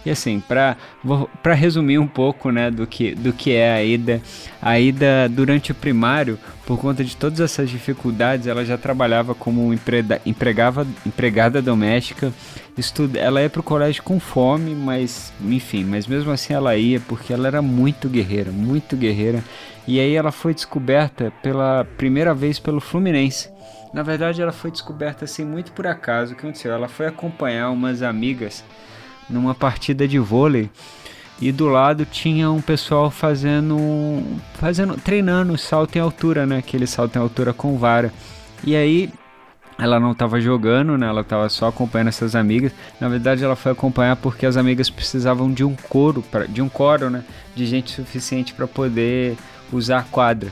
E 0.04 0.10
assim, 0.10 0.40
para 0.40 1.54
resumir 1.54 1.98
um 1.98 2.06
pouco 2.06 2.50
né, 2.50 2.70
do, 2.70 2.86
que, 2.86 3.14
do 3.14 3.32
que 3.32 3.52
é 3.52 3.74
a 3.74 3.82
Ida, 3.82 4.20
a 4.60 4.78
Ida 4.78 5.28
durante 5.30 5.72
o 5.72 5.74
primário, 5.74 6.38
por 6.66 6.78
conta 6.78 7.02
de 7.02 7.16
todas 7.16 7.40
essas 7.40 7.70
dificuldades, 7.70 8.46
ela 8.46 8.64
já 8.64 8.76
trabalhava 8.76 9.34
como 9.34 9.72
emprega, 9.72 10.20
empregava, 10.26 10.86
empregada 11.06 11.62
doméstica, 11.62 12.32
estuda, 12.76 13.18
ela 13.18 13.40
ia 13.42 13.48
para 13.48 13.60
o 13.60 13.64
colégio 13.64 14.02
com 14.02 14.20
fome, 14.20 14.74
mas 14.74 15.32
enfim, 15.42 15.84
mas 15.84 16.06
mesmo 16.06 16.30
assim 16.30 16.52
ela 16.52 16.76
ia 16.76 17.00
porque 17.00 17.32
ela 17.32 17.46
era 17.46 17.62
muito 17.62 18.08
guerreira, 18.08 18.50
muito 18.50 18.96
guerreira. 18.96 19.42
E 19.86 20.00
aí 20.00 20.14
ela 20.14 20.32
foi 20.32 20.54
descoberta 20.54 21.32
pela 21.42 21.86
primeira 21.96 22.34
vez 22.34 22.58
pelo 22.58 22.80
Fluminense. 22.80 23.52
Na 23.92 24.02
verdade, 24.02 24.42
ela 24.42 24.50
foi 24.50 24.70
descoberta 24.70 25.24
assim 25.24 25.44
muito 25.44 25.72
por 25.72 25.86
acaso. 25.86 26.32
O 26.32 26.36
que 26.36 26.42
aconteceu? 26.42 26.72
Ela 26.72 26.88
foi 26.88 27.06
acompanhar 27.06 27.70
umas 27.70 28.02
amigas 28.02 28.64
numa 29.28 29.54
partida 29.54 30.06
de 30.06 30.18
vôlei 30.18 30.70
e 31.40 31.50
do 31.50 31.68
lado 31.68 32.04
tinha 32.04 32.50
um 32.50 32.60
pessoal 32.60 33.10
fazendo 33.10 34.22
fazendo 34.54 34.96
treinando 34.96 35.58
salto 35.58 35.96
em 35.96 36.00
altura, 36.00 36.46
né? 36.46 36.58
Aquele 36.58 36.86
salto 36.86 37.16
em 37.16 37.18
altura 37.18 37.52
com 37.52 37.76
vara. 37.76 38.12
E 38.62 38.76
aí 38.76 39.10
ela 39.78 39.98
não 39.98 40.12
estava 40.12 40.40
jogando, 40.40 40.96
né? 40.96 41.06
Ela 41.06 41.22
estava 41.22 41.48
só 41.48 41.68
acompanhando 41.68 42.08
essas 42.08 42.36
amigas. 42.36 42.72
Na 43.00 43.08
verdade, 43.08 43.42
ela 43.42 43.56
foi 43.56 43.72
acompanhar 43.72 44.16
porque 44.16 44.46
as 44.46 44.56
amigas 44.56 44.88
precisavam 44.88 45.52
de 45.52 45.64
um 45.64 45.74
coro, 45.74 46.22
pra, 46.22 46.46
de 46.46 46.62
um 46.62 46.68
coro, 46.68 47.10
né? 47.10 47.24
De 47.54 47.66
gente 47.66 47.90
suficiente 47.90 48.54
para 48.54 48.68
poder 48.68 49.36
usar 49.72 49.98
a 49.98 50.02
quadra. 50.04 50.50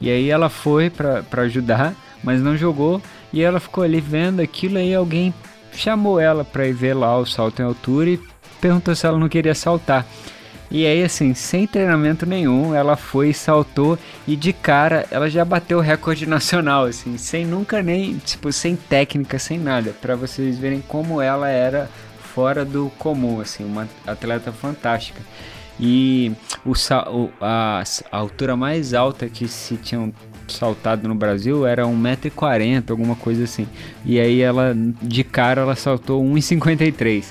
E 0.00 0.10
aí 0.10 0.28
ela 0.30 0.48
foi 0.48 0.90
para 0.90 1.42
ajudar, 1.42 1.94
mas 2.22 2.42
não 2.42 2.56
jogou. 2.56 3.00
E 3.32 3.42
ela 3.42 3.60
ficou 3.60 3.82
ali 3.82 4.00
vendo 4.00 4.40
aquilo 4.40 4.76
aí 4.76 4.94
alguém 4.94 5.32
chamou 5.72 6.20
ela 6.20 6.44
para 6.44 6.66
ir 6.66 6.72
ver 6.72 6.94
lá 6.94 7.16
o 7.18 7.26
salto 7.26 7.60
em 7.60 7.64
altura 7.64 8.10
e 8.10 8.20
perguntou 8.60 8.94
se 8.94 9.06
ela 9.06 9.18
não 9.18 9.28
queria 9.28 9.54
saltar. 9.54 10.06
E 10.70 10.86
aí, 10.86 11.02
assim, 11.02 11.34
sem 11.34 11.66
treinamento 11.66 12.24
nenhum, 12.24 12.72
ela 12.72 12.94
foi 12.94 13.32
saltou 13.32 13.98
e 14.26 14.36
de 14.36 14.52
cara 14.52 15.04
ela 15.10 15.28
já 15.28 15.44
bateu 15.44 15.78
o 15.78 15.80
recorde 15.80 16.26
nacional, 16.28 16.84
assim, 16.84 17.18
sem 17.18 17.44
nunca 17.44 17.82
nem, 17.82 18.18
tipo, 18.18 18.52
sem 18.52 18.76
técnica, 18.76 19.38
sem 19.38 19.58
nada, 19.58 19.92
para 20.00 20.14
vocês 20.14 20.56
verem 20.58 20.80
como 20.80 21.20
ela 21.20 21.48
era 21.48 21.90
fora 22.34 22.64
do 22.64 22.90
comum, 22.98 23.40
assim, 23.40 23.64
uma 23.64 23.88
atleta 24.06 24.52
fantástica. 24.52 25.20
E 25.78 26.30
o, 26.64 26.72
a, 27.40 27.82
a 28.12 28.16
altura 28.16 28.54
mais 28.54 28.94
alta 28.94 29.28
que 29.28 29.48
se 29.48 29.76
tinham 29.76 30.12
saltado 30.50 31.08
no 31.08 31.14
Brasil 31.14 31.66
era 31.66 31.84
1,40m, 31.84 32.90
alguma 32.90 33.14
coisa 33.14 33.44
assim. 33.44 33.66
E 34.04 34.18
aí 34.20 34.40
ela, 34.40 34.76
de 35.00 35.24
cara, 35.24 35.62
ela 35.62 35.76
saltou 35.76 36.22
1,53m. 36.22 37.24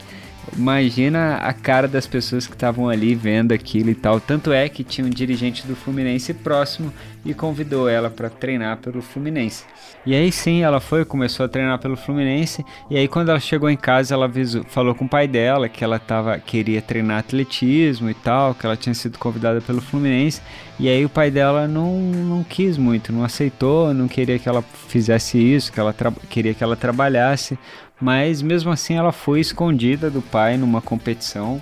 Imagina 0.58 1.38
a 1.38 1.54
cara 1.54 1.88
das 1.88 2.08
pessoas 2.08 2.48
que 2.48 2.54
estavam 2.54 2.90
ali 2.90 3.16
vendo 3.16 3.52
aquilo 3.52 3.90
e 3.90 3.96
tal. 3.96 4.20
Tanto 4.20 4.52
é 4.52 4.68
que 4.70 4.84
tinha 4.84 5.06
um 5.06 5.10
dirigente 5.10 5.66
do 5.66 5.76
Fluminense 5.76 6.34
próximo 6.34 6.94
e 7.26 7.34
convidou 7.34 7.90
ela 7.90 8.10
para 8.10 8.30
treinar 8.30 8.78
pelo 8.78 9.02
Fluminense. 9.02 9.64
E 10.06 10.16
aí 10.16 10.32
sim, 10.32 10.64
ela 10.64 10.80
foi, 10.80 11.04
começou 11.04 11.46
a 11.46 11.50
treinar 11.50 11.78
pelo 11.80 11.98
Fluminense. 11.98 12.66
E 12.90 12.98
aí 12.98 13.08
quando 13.08 13.30
ela 13.30 13.40
chegou 13.40 13.70
em 13.70 13.78
casa, 13.78 14.14
ela 14.14 14.26
avisou, 14.26 14.64
falou 14.64 14.96
com 14.96 15.06
o 15.06 15.10
pai 15.10 15.28
dela 15.28 15.68
que 15.68 15.84
ela 15.84 16.00
tava, 16.00 16.38
queria 16.40 16.82
treinar 16.82 17.20
atletismo 17.20 18.10
e 18.10 18.14
tal, 18.14 18.56
que 18.56 18.66
ela 18.66 18.78
tinha 18.78 18.94
sido 18.94 19.18
convidada 19.20 19.62
pelo 19.62 19.82
Fluminense. 19.82 20.42
E 20.80 20.88
aí 20.88 21.04
o 21.04 21.10
pai 21.10 21.30
dela 21.30 21.68
não, 21.68 22.00
não 22.00 22.44
quis 22.44 22.78
muito, 22.78 23.12
não 23.12 23.24
aceitou, 23.24 23.94
não 23.94 24.08
queria 24.08 24.40
que 24.40 24.48
ela 24.48 24.62
fizesse 24.62 25.38
isso, 25.38 25.74
que 25.74 25.80
ela 25.80 25.94
queria 26.30 26.54
que 26.54 26.64
ela 26.64 26.76
trabalhasse. 26.76 27.60
Mas 28.00 28.42
mesmo 28.42 28.72
assim 28.72 28.96
ela 28.96 29.12
foi 29.12 29.40
escondida 29.40 30.10
do 30.10 30.22
pai 30.22 30.58
numa 30.58 30.82
competição, 30.82 31.62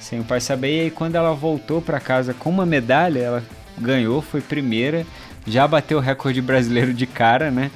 sem 0.00 0.20
o 0.20 0.24
pai 0.24 0.40
saber. 0.40 0.76
E 0.76 0.80
aí 0.80 0.90
quando 0.90 1.14
ela 1.14 1.32
voltou 1.32 1.80
para 1.80 2.00
casa 2.00 2.34
com 2.34 2.50
uma 2.50 2.66
medalha, 2.66 3.20
ela 3.20 3.44
ganhou, 3.78 4.20
foi 4.20 4.40
primeira, 4.40 5.06
já 5.46 5.66
bateu 5.66 5.98
o 5.98 6.00
recorde 6.00 6.40
brasileiro 6.42 6.92
de 6.92 7.06
cara, 7.06 7.50
né? 7.50 7.70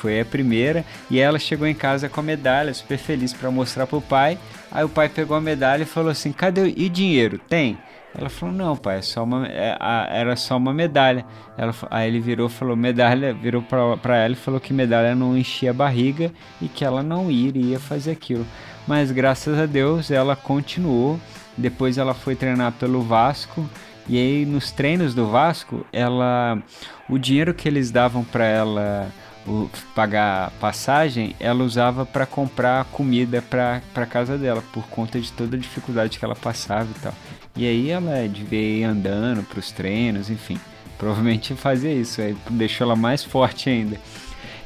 Foi 0.00 0.18
a 0.20 0.24
primeira 0.24 0.84
e 1.10 1.20
ela 1.20 1.38
chegou 1.38 1.66
em 1.66 1.74
casa 1.74 2.08
com 2.08 2.20
a 2.20 2.22
medalha, 2.22 2.72
super 2.72 2.96
feliz 2.96 3.34
para 3.34 3.50
mostrar 3.50 3.86
pro 3.86 4.00
pai. 4.00 4.38
Aí 4.72 4.82
o 4.82 4.88
pai 4.88 5.10
pegou 5.10 5.36
a 5.36 5.40
medalha 5.40 5.82
e 5.82 5.86
falou 5.86 6.10
assim: 6.10 6.32
"Cadê 6.32 6.72
e 6.74 6.88
dinheiro? 6.88 7.38
Tem?" 7.38 7.76
Ela 8.14 8.28
falou, 8.28 8.54
não, 8.54 8.76
pai, 8.76 8.98
é 8.98 9.02
só 9.02 9.22
uma, 9.22 9.46
é, 9.46 9.76
a, 9.78 10.06
era 10.10 10.34
só 10.34 10.56
uma 10.56 10.74
medalha. 10.74 11.24
Ela, 11.56 11.72
aí 11.90 12.08
ele 12.08 12.20
virou 12.20 12.48
falou, 12.48 12.76
medalha, 12.76 13.32
virou 13.32 13.62
para 13.62 14.16
ela 14.16 14.32
e 14.32 14.36
falou 14.36 14.60
que 14.60 14.72
medalha 14.72 15.14
não 15.14 15.36
enchia 15.36 15.70
a 15.70 15.74
barriga 15.74 16.32
e 16.60 16.68
que 16.68 16.84
ela 16.84 17.02
não 17.02 17.30
iria 17.30 17.78
fazer 17.78 18.12
aquilo. 18.12 18.46
Mas 18.86 19.12
graças 19.12 19.58
a 19.58 19.66
Deus 19.66 20.10
ela 20.10 20.34
continuou. 20.34 21.20
Depois 21.56 21.98
ela 21.98 22.14
foi 22.14 22.34
treinar 22.34 22.72
pelo 22.72 23.02
Vasco. 23.02 23.68
E 24.08 24.18
aí 24.18 24.44
nos 24.44 24.72
treinos 24.72 25.14
do 25.14 25.28
Vasco, 25.28 25.86
ela 25.92 26.60
o 27.08 27.18
dinheiro 27.18 27.54
que 27.54 27.68
eles 27.68 27.90
davam 27.90 28.24
para 28.24 28.44
ela 28.44 29.12
o, 29.46 29.70
pagar 29.94 30.50
passagem, 30.60 31.34
ela 31.40 31.64
usava 31.64 32.04
para 32.04 32.26
comprar 32.26 32.84
comida 32.86 33.42
para 33.42 34.06
casa 34.06 34.36
dela, 34.36 34.62
por 34.72 34.86
conta 34.88 35.20
de 35.20 35.30
toda 35.32 35.56
a 35.56 35.58
dificuldade 35.58 36.18
que 36.18 36.24
ela 36.24 36.36
passava 36.36 36.88
e 36.90 37.00
tal. 37.00 37.12
E 37.56 37.66
aí 37.66 37.90
ela 37.90 38.28
devia 38.28 38.60
ir 38.80 38.84
andando 38.84 39.42
para 39.42 39.58
os 39.58 39.70
treinos, 39.70 40.30
enfim. 40.30 40.58
Provavelmente 40.98 41.54
fazia 41.54 41.92
isso, 41.92 42.20
aí 42.20 42.36
deixou 42.50 42.84
ela 42.84 42.96
mais 42.96 43.24
forte 43.24 43.68
ainda. 43.68 43.98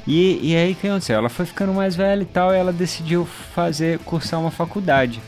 E, 0.07 0.51
e 0.51 0.57
aí 0.57 0.73
o 0.73 0.75
que 0.75 0.87
aconteceu? 0.87 1.17
Ela 1.17 1.29
foi 1.29 1.47
ficando 1.47 1.73
mais 1.73 1.97
velha 1.97 2.23
e 2.23 2.27
tal, 2.27 2.53
e 2.53 2.57
ela 2.57 2.73
decidiu 2.73 3.25
fazer, 3.25 3.99
cursar 4.01 4.41
uma 4.41 4.51
faculdade. 4.51 5.21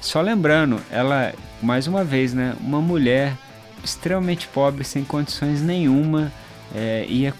Só 0.00 0.20
lembrando, 0.20 0.80
ela, 0.90 1.32
mais 1.62 1.86
uma 1.86 2.04
vez, 2.04 2.34
né, 2.34 2.54
uma 2.60 2.80
mulher 2.80 3.34
extremamente 3.82 4.48
pobre, 4.48 4.84
sem 4.84 5.04
condições 5.04 5.62
nenhuma, 5.62 6.32
é, 6.74 7.06
ia 7.08 7.32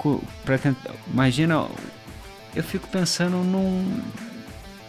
para 0.45 0.59
tentar. 0.59 0.93
Imagina, 1.13 1.67
eu 2.55 2.63
fico 2.63 2.89
pensando 2.89 3.39
num 3.39 4.01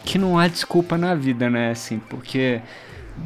que 0.06 0.18
não 0.18 0.38
há 0.38 0.48
desculpa 0.48 0.98
na 0.98 1.16
vida, 1.16 1.50
né? 1.50 1.72
Assim, 1.72 1.98
porque 1.98 2.62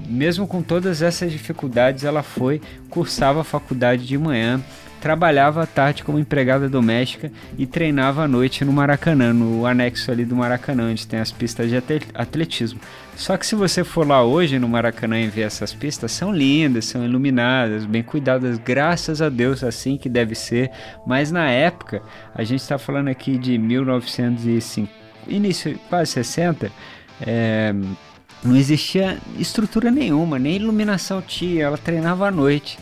mesmo 0.08 0.48
com 0.48 0.62
todas 0.62 1.02
essas 1.02 1.32
dificuldades, 1.32 2.04
ela 2.04 2.24
foi, 2.24 2.62
cursava 2.90 3.42
a 3.42 3.44
faculdade 3.44 4.06
de 4.06 4.18
manhã, 4.18 4.62
trabalhava 5.02 5.64
à 5.64 5.66
tarde 5.66 6.04
como 6.04 6.20
empregada 6.20 6.68
doméstica 6.68 7.32
e 7.58 7.66
treinava 7.66 8.24
à 8.24 8.28
noite 8.28 8.66
no 8.66 8.74
Maracanã, 8.74 9.32
no 9.32 9.66
anexo 9.66 10.12
ali 10.12 10.26
do 10.26 10.36
Maracanã, 10.36 10.90
onde 10.92 11.06
tem 11.06 11.20
as 11.20 11.32
pistas 11.32 11.70
de 11.70 11.78
atletismo. 12.14 12.80
Só 13.16 13.38
que 13.38 13.46
se 13.46 13.56
você 13.56 13.84
for 13.84 14.08
lá 14.08 14.24
hoje 14.24 14.60
no 14.60 14.68
Maracanã 14.68 15.20
e 15.20 15.28
ver 15.28 15.42
essas 15.42 15.74
pistas, 15.74 16.12
são 16.12 16.32
lindas, 16.32 16.86
são 16.86 17.06
iluminadas, 17.06 17.86
bem 17.86 18.04
cuidadas, 18.04 18.58
graças 18.58 19.22
a 19.22 19.30
Deus, 19.30 19.64
assim 19.64 19.98
que 19.98 20.10
deve 20.10 20.36
ser. 20.36 20.72
Mas 21.06 21.32
na 21.32 21.50
época, 21.50 22.02
a 22.34 22.44
gente 22.44 22.62
está 22.62 22.78
falando 22.78 23.08
aqui 23.08 23.38
de 23.38 23.58
1905, 23.58 24.92
início, 25.28 25.80
quase 25.90 26.12
60, 26.12 26.72
é, 27.22 27.74
não 28.44 28.56
existia 28.56 29.18
estrutura 29.38 29.92
nenhuma, 29.92 30.38
nem 30.38 30.56
iluminação 30.56 31.22
tinha, 31.22 31.64
ela 31.66 31.78
treinava 31.78 32.28
à 32.28 32.32
noite. 32.32 32.78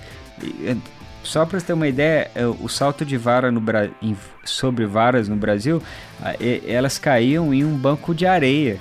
Só 1.23 1.45
para 1.45 1.59
ter 1.59 1.73
uma 1.73 1.87
ideia, 1.87 2.29
é, 2.35 2.45
o 2.45 2.67
salto 2.69 3.03
de 3.03 3.17
vara 3.17 3.51
no 3.51 3.59
Bra... 3.59 3.89
sobre 4.43 4.85
varas 4.85 5.27
no 5.27 5.35
Brasil, 5.35 5.81
elas 6.67 6.99
caíam 6.99 7.53
em 7.53 7.65
um 7.65 7.75
banco 7.75 8.13
de 8.13 8.27
areia. 8.27 8.77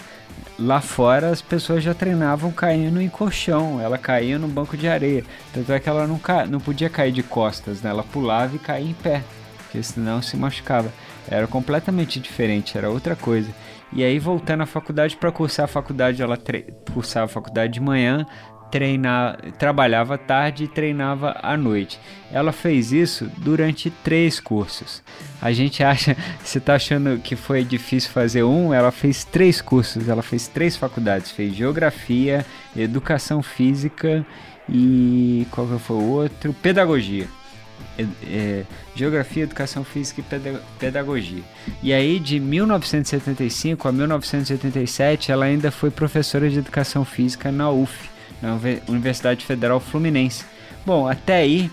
Lá 0.58 0.80
fora 0.80 1.30
as 1.30 1.40
pessoas 1.40 1.82
já 1.82 1.94
treinavam 1.94 2.52
caindo 2.52 3.00
em 3.00 3.08
colchão, 3.08 3.80
ela 3.80 3.98
caía 3.98 4.38
no 4.38 4.46
banco 4.46 4.76
de 4.76 4.86
areia. 4.86 5.24
Tanto 5.52 5.72
é 5.72 5.80
que 5.80 5.88
ela 5.88 6.06
não, 6.06 6.18
ca... 6.18 6.46
não 6.46 6.60
podia 6.60 6.90
cair 6.90 7.12
de 7.12 7.22
costas, 7.22 7.80
né? 7.80 7.90
ela 7.90 8.04
pulava 8.04 8.54
e 8.54 8.58
caía 8.58 8.90
em 8.90 8.94
pé, 8.94 9.22
porque 9.58 9.82
senão 9.82 10.20
se 10.20 10.36
machucava. 10.36 10.92
Era 11.26 11.46
completamente 11.46 12.20
diferente, 12.20 12.76
era 12.76 12.90
outra 12.90 13.16
coisa. 13.16 13.48
E 13.94 14.02
aí 14.02 14.18
voltando 14.18 14.62
à 14.62 14.66
faculdade 14.66 15.16
para 15.16 15.30
cursar 15.30 15.64
a 15.64 15.68
faculdade, 15.68 16.20
ela 16.20 16.36
tre... 16.36 16.66
cursava 16.92 17.26
a 17.26 17.28
faculdade 17.28 17.74
de 17.74 17.80
manhã, 17.80 18.26
treinar, 18.74 19.38
trabalhava 19.52 20.18
tarde 20.18 20.64
e 20.64 20.68
treinava 20.68 21.38
à 21.40 21.56
noite. 21.56 22.00
Ela 22.32 22.50
fez 22.50 22.90
isso 22.90 23.30
durante 23.38 23.90
três 23.90 24.40
cursos. 24.40 25.00
A 25.40 25.52
gente 25.52 25.84
acha, 25.84 26.16
você 26.42 26.58
está 26.58 26.74
achando 26.74 27.20
que 27.20 27.36
foi 27.36 27.62
difícil 27.62 28.10
fazer 28.10 28.42
um? 28.42 28.74
Ela 28.74 28.90
fez 28.90 29.24
três 29.24 29.60
cursos, 29.60 30.08
ela 30.08 30.22
fez 30.22 30.48
três 30.48 30.76
faculdades, 30.76 31.30
fez 31.30 31.54
geografia, 31.54 32.44
educação 32.76 33.44
física 33.44 34.26
e 34.68 35.46
qual 35.52 35.68
que 35.68 35.78
foi 35.78 35.96
o 35.96 36.08
outro? 36.08 36.52
Pedagogia. 36.54 37.28
É, 37.96 38.06
é, 38.26 38.64
Geografia, 38.94 39.44
Educação 39.44 39.84
Física 39.84 40.20
e 40.20 40.58
Pedagogia. 40.78 41.42
E 41.82 41.92
aí, 41.92 42.18
de 42.18 42.40
1975 42.40 43.86
a 43.86 43.92
1987, 43.92 45.30
ela 45.30 45.44
ainda 45.44 45.70
foi 45.70 45.90
professora 45.90 46.50
de 46.50 46.58
Educação 46.58 47.04
Física 47.04 47.52
na 47.52 47.70
UF, 47.70 48.10
na 48.42 48.58
Universidade 48.88 49.44
Federal 49.44 49.78
Fluminense. 49.78 50.44
Bom, 50.84 51.08
até 51.08 51.36
aí, 51.36 51.70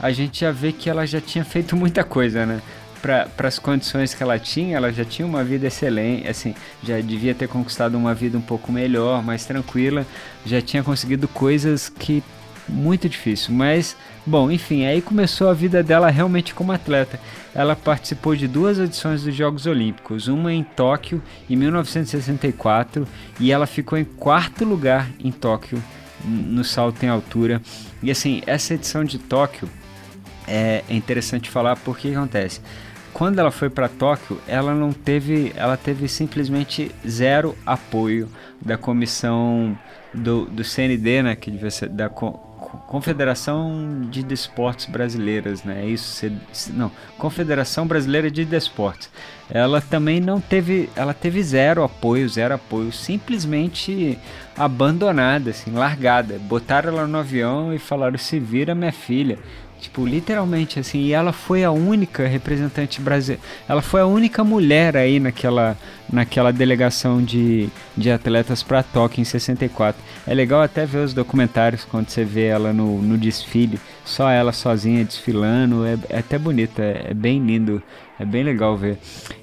a 0.00 0.10
gente 0.10 0.40
já 0.40 0.50
vê 0.50 0.72
que 0.72 0.90
ela 0.90 1.06
já 1.06 1.20
tinha 1.20 1.44
feito 1.44 1.76
muita 1.76 2.02
coisa, 2.02 2.44
né? 2.44 2.60
Para 3.00 3.48
as 3.48 3.58
condições 3.58 4.12
que 4.12 4.22
ela 4.22 4.38
tinha, 4.38 4.76
ela 4.76 4.92
já 4.92 5.04
tinha 5.04 5.26
uma 5.26 5.42
vida 5.42 5.66
excelente, 5.66 6.28
assim, 6.28 6.54
já 6.82 7.00
devia 7.00 7.34
ter 7.34 7.48
conquistado 7.48 7.96
uma 7.96 8.12
vida 8.12 8.36
um 8.36 8.42
pouco 8.42 8.70
melhor, 8.70 9.22
mais 9.22 9.46
tranquila, 9.46 10.06
já 10.44 10.60
tinha 10.60 10.82
conseguido 10.82 11.26
coisas 11.26 11.88
que 11.88 12.22
muito 12.70 13.08
difícil, 13.08 13.52
mas 13.54 13.96
bom, 14.24 14.50
enfim, 14.50 14.84
aí 14.86 15.02
começou 15.02 15.48
a 15.48 15.54
vida 15.54 15.82
dela 15.82 16.08
realmente 16.10 16.54
como 16.54 16.72
atleta. 16.72 17.20
Ela 17.54 17.74
participou 17.74 18.36
de 18.36 18.46
duas 18.46 18.78
edições 18.78 19.24
dos 19.24 19.34
Jogos 19.34 19.66
Olímpicos, 19.66 20.28
uma 20.28 20.52
em 20.52 20.62
Tóquio 20.62 21.22
em 21.48 21.56
1964 21.56 23.06
e 23.38 23.50
ela 23.50 23.66
ficou 23.66 23.98
em 23.98 24.04
quarto 24.04 24.64
lugar 24.64 25.10
em 25.22 25.32
Tóquio 25.32 25.82
no 26.24 26.62
salto 26.64 27.02
em 27.02 27.08
altura. 27.08 27.60
E 28.02 28.10
assim, 28.10 28.42
essa 28.46 28.74
edição 28.74 29.04
de 29.04 29.18
Tóquio 29.18 29.68
é 30.46 30.82
interessante 30.88 31.50
falar 31.50 31.76
porque 31.76 32.08
que 32.08 32.14
acontece. 32.14 32.60
Quando 33.12 33.38
ela 33.38 33.50
foi 33.50 33.68
para 33.68 33.88
Tóquio, 33.88 34.40
ela 34.46 34.74
não 34.74 34.92
teve, 34.92 35.52
ela 35.56 35.76
teve 35.76 36.06
simplesmente 36.08 36.90
zero 37.06 37.56
apoio 37.66 38.28
da 38.60 38.76
comissão 38.76 39.76
do, 40.14 40.46
do 40.46 40.62
CND, 40.62 41.22
né, 41.22 41.36
que 41.36 41.50
devia 41.50 41.70
ser 41.70 41.88
da 41.88 42.08
Confederação 42.90 44.00
de 44.10 44.20
Desportos 44.20 44.86
Brasileiras, 44.86 45.62
né? 45.62 45.84
É 45.84 45.86
isso, 45.86 46.28
não, 46.70 46.90
Confederação 47.16 47.86
Brasileira 47.86 48.28
de 48.28 48.44
Desportos. 48.44 49.08
Ela 49.48 49.80
também 49.80 50.20
não 50.20 50.40
teve, 50.40 50.90
ela 50.96 51.14
teve 51.14 51.40
zero 51.40 51.84
apoio, 51.84 52.28
zero 52.28 52.54
apoio, 52.54 52.90
simplesmente 52.90 54.18
abandonada, 54.56 55.50
assim, 55.50 55.70
largada. 55.70 56.36
Botaram 56.40 56.88
ela 56.88 57.06
no 57.06 57.18
avião 57.18 57.72
e 57.72 57.78
falaram: 57.78 58.18
"Se 58.18 58.40
vira, 58.40 58.74
minha 58.74 58.90
filha". 58.90 59.38
Tipo, 59.80 60.06
literalmente, 60.06 60.78
assim, 60.78 61.00
e 61.00 61.12
ela 61.12 61.32
foi 61.32 61.64
a 61.64 61.70
única 61.70 62.26
representante 62.26 63.00
brasileira. 63.00 63.42
Ela 63.66 63.80
foi 63.80 64.02
a 64.02 64.06
única 64.06 64.44
mulher 64.44 64.94
aí 64.94 65.18
naquela, 65.18 65.76
naquela 66.12 66.52
delegação 66.52 67.22
de, 67.22 67.68
de 67.96 68.10
atletas 68.10 68.62
para 68.62 68.82
Tóquio 68.82 69.22
em 69.22 69.24
64. 69.24 70.00
É 70.26 70.34
legal 70.34 70.60
até 70.60 70.84
ver 70.84 70.98
os 70.98 71.14
documentários 71.14 71.84
quando 71.84 72.10
você 72.10 72.24
vê 72.24 72.46
ela 72.46 72.74
no, 72.74 73.00
no 73.00 73.16
desfile, 73.16 73.80
só 74.04 74.30
ela 74.30 74.52
sozinha 74.52 75.02
desfilando. 75.02 75.86
É, 75.86 75.98
é 76.10 76.18
até 76.18 76.38
bonito, 76.38 76.78
é, 76.80 77.06
é 77.08 77.14
bem 77.14 77.42
lindo, 77.42 77.82
é 78.18 78.24
bem 78.24 78.42
legal 78.44 78.76
ver. 78.76 78.98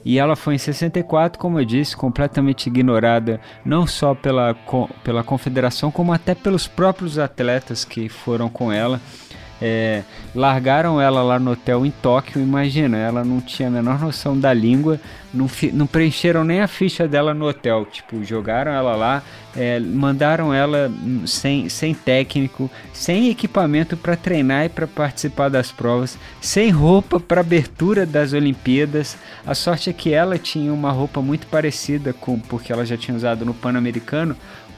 E 0.05 0.19
ela 0.19 0.35
foi 0.35 0.53
em 0.53 0.59
64, 0.59 1.39
como 1.39 1.59
eu 1.59 1.65
disse, 1.65 1.97
completamente 1.97 2.67
ignorada, 2.67 3.41
não 3.65 3.87
só 3.87 4.13
pela, 4.13 4.55
pela 5.03 5.23
confederação, 5.23 5.89
como 5.89 6.13
até 6.13 6.35
pelos 6.35 6.67
próprios 6.67 7.17
atletas 7.17 7.83
que 7.83 8.07
foram 8.07 8.49
com 8.49 8.71
ela. 8.71 9.01
É, 9.61 10.03
largaram 10.35 11.01
ela 11.01 11.23
lá 11.23 11.39
no 11.39 11.51
hotel 11.51 11.85
em 11.85 11.91
Tóquio, 11.91 12.41
imagina, 12.41 12.97
ela 12.97 13.23
não 13.23 13.41
tinha 13.41 13.69
a 13.69 13.71
menor 13.71 13.99
noção 13.99 14.39
da 14.39 14.53
língua, 14.53 14.99
não, 15.33 15.49
não 15.73 15.87
preencheram 15.87 16.43
nem 16.43 16.61
a 16.61 16.67
ficha 16.67 17.07
dela 17.07 17.33
no 17.33 17.47
hotel, 17.47 17.85
tipo, 17.85 18.23
jogaram 18.23 18.71
ela 18.71 18.95
lá, 18.95 19.23
é, 19.55 19.79
mandaram 19.79 20.53
ela 20.53 20.91
sem, 21.25 21.67
sem 21.69 21.93
técnico, 21.93 22.69
sem 22.93 23.29
equipamento 23.29 23.97
para 23.97 24.15
treinar 24.15 24.65
e 24.65 24.69
para 24.69 24.85
participar 24.85 25.49
das 25.49 25.71
provas, 25.71 26.17
sem 26.39 26.69
roupa 26.69 27.19
para 27.19 27.41
abertura 27.41 28.05
das 28.05 28.33
Olimpíadas. 28.33 29.17
A 29.45 29.55
sorte 29.55 29.89
é 29.89 29.93
que 29.93 30.13
ela 30.13 30.37
tinha 30.37 30.71
uma 30.71 30.91
roupa 30.91 31.21
muito 31.21 31.47
parecida 31.47 32.13
com 32.13 32.39
porque 32.39 32.71
ela 32.71 32.85
já 32.85 32.95
tinha 32.95 33.17
usado 33.17 33.43
no 33.43 33.53
Pan-Americano, 33.53 34.35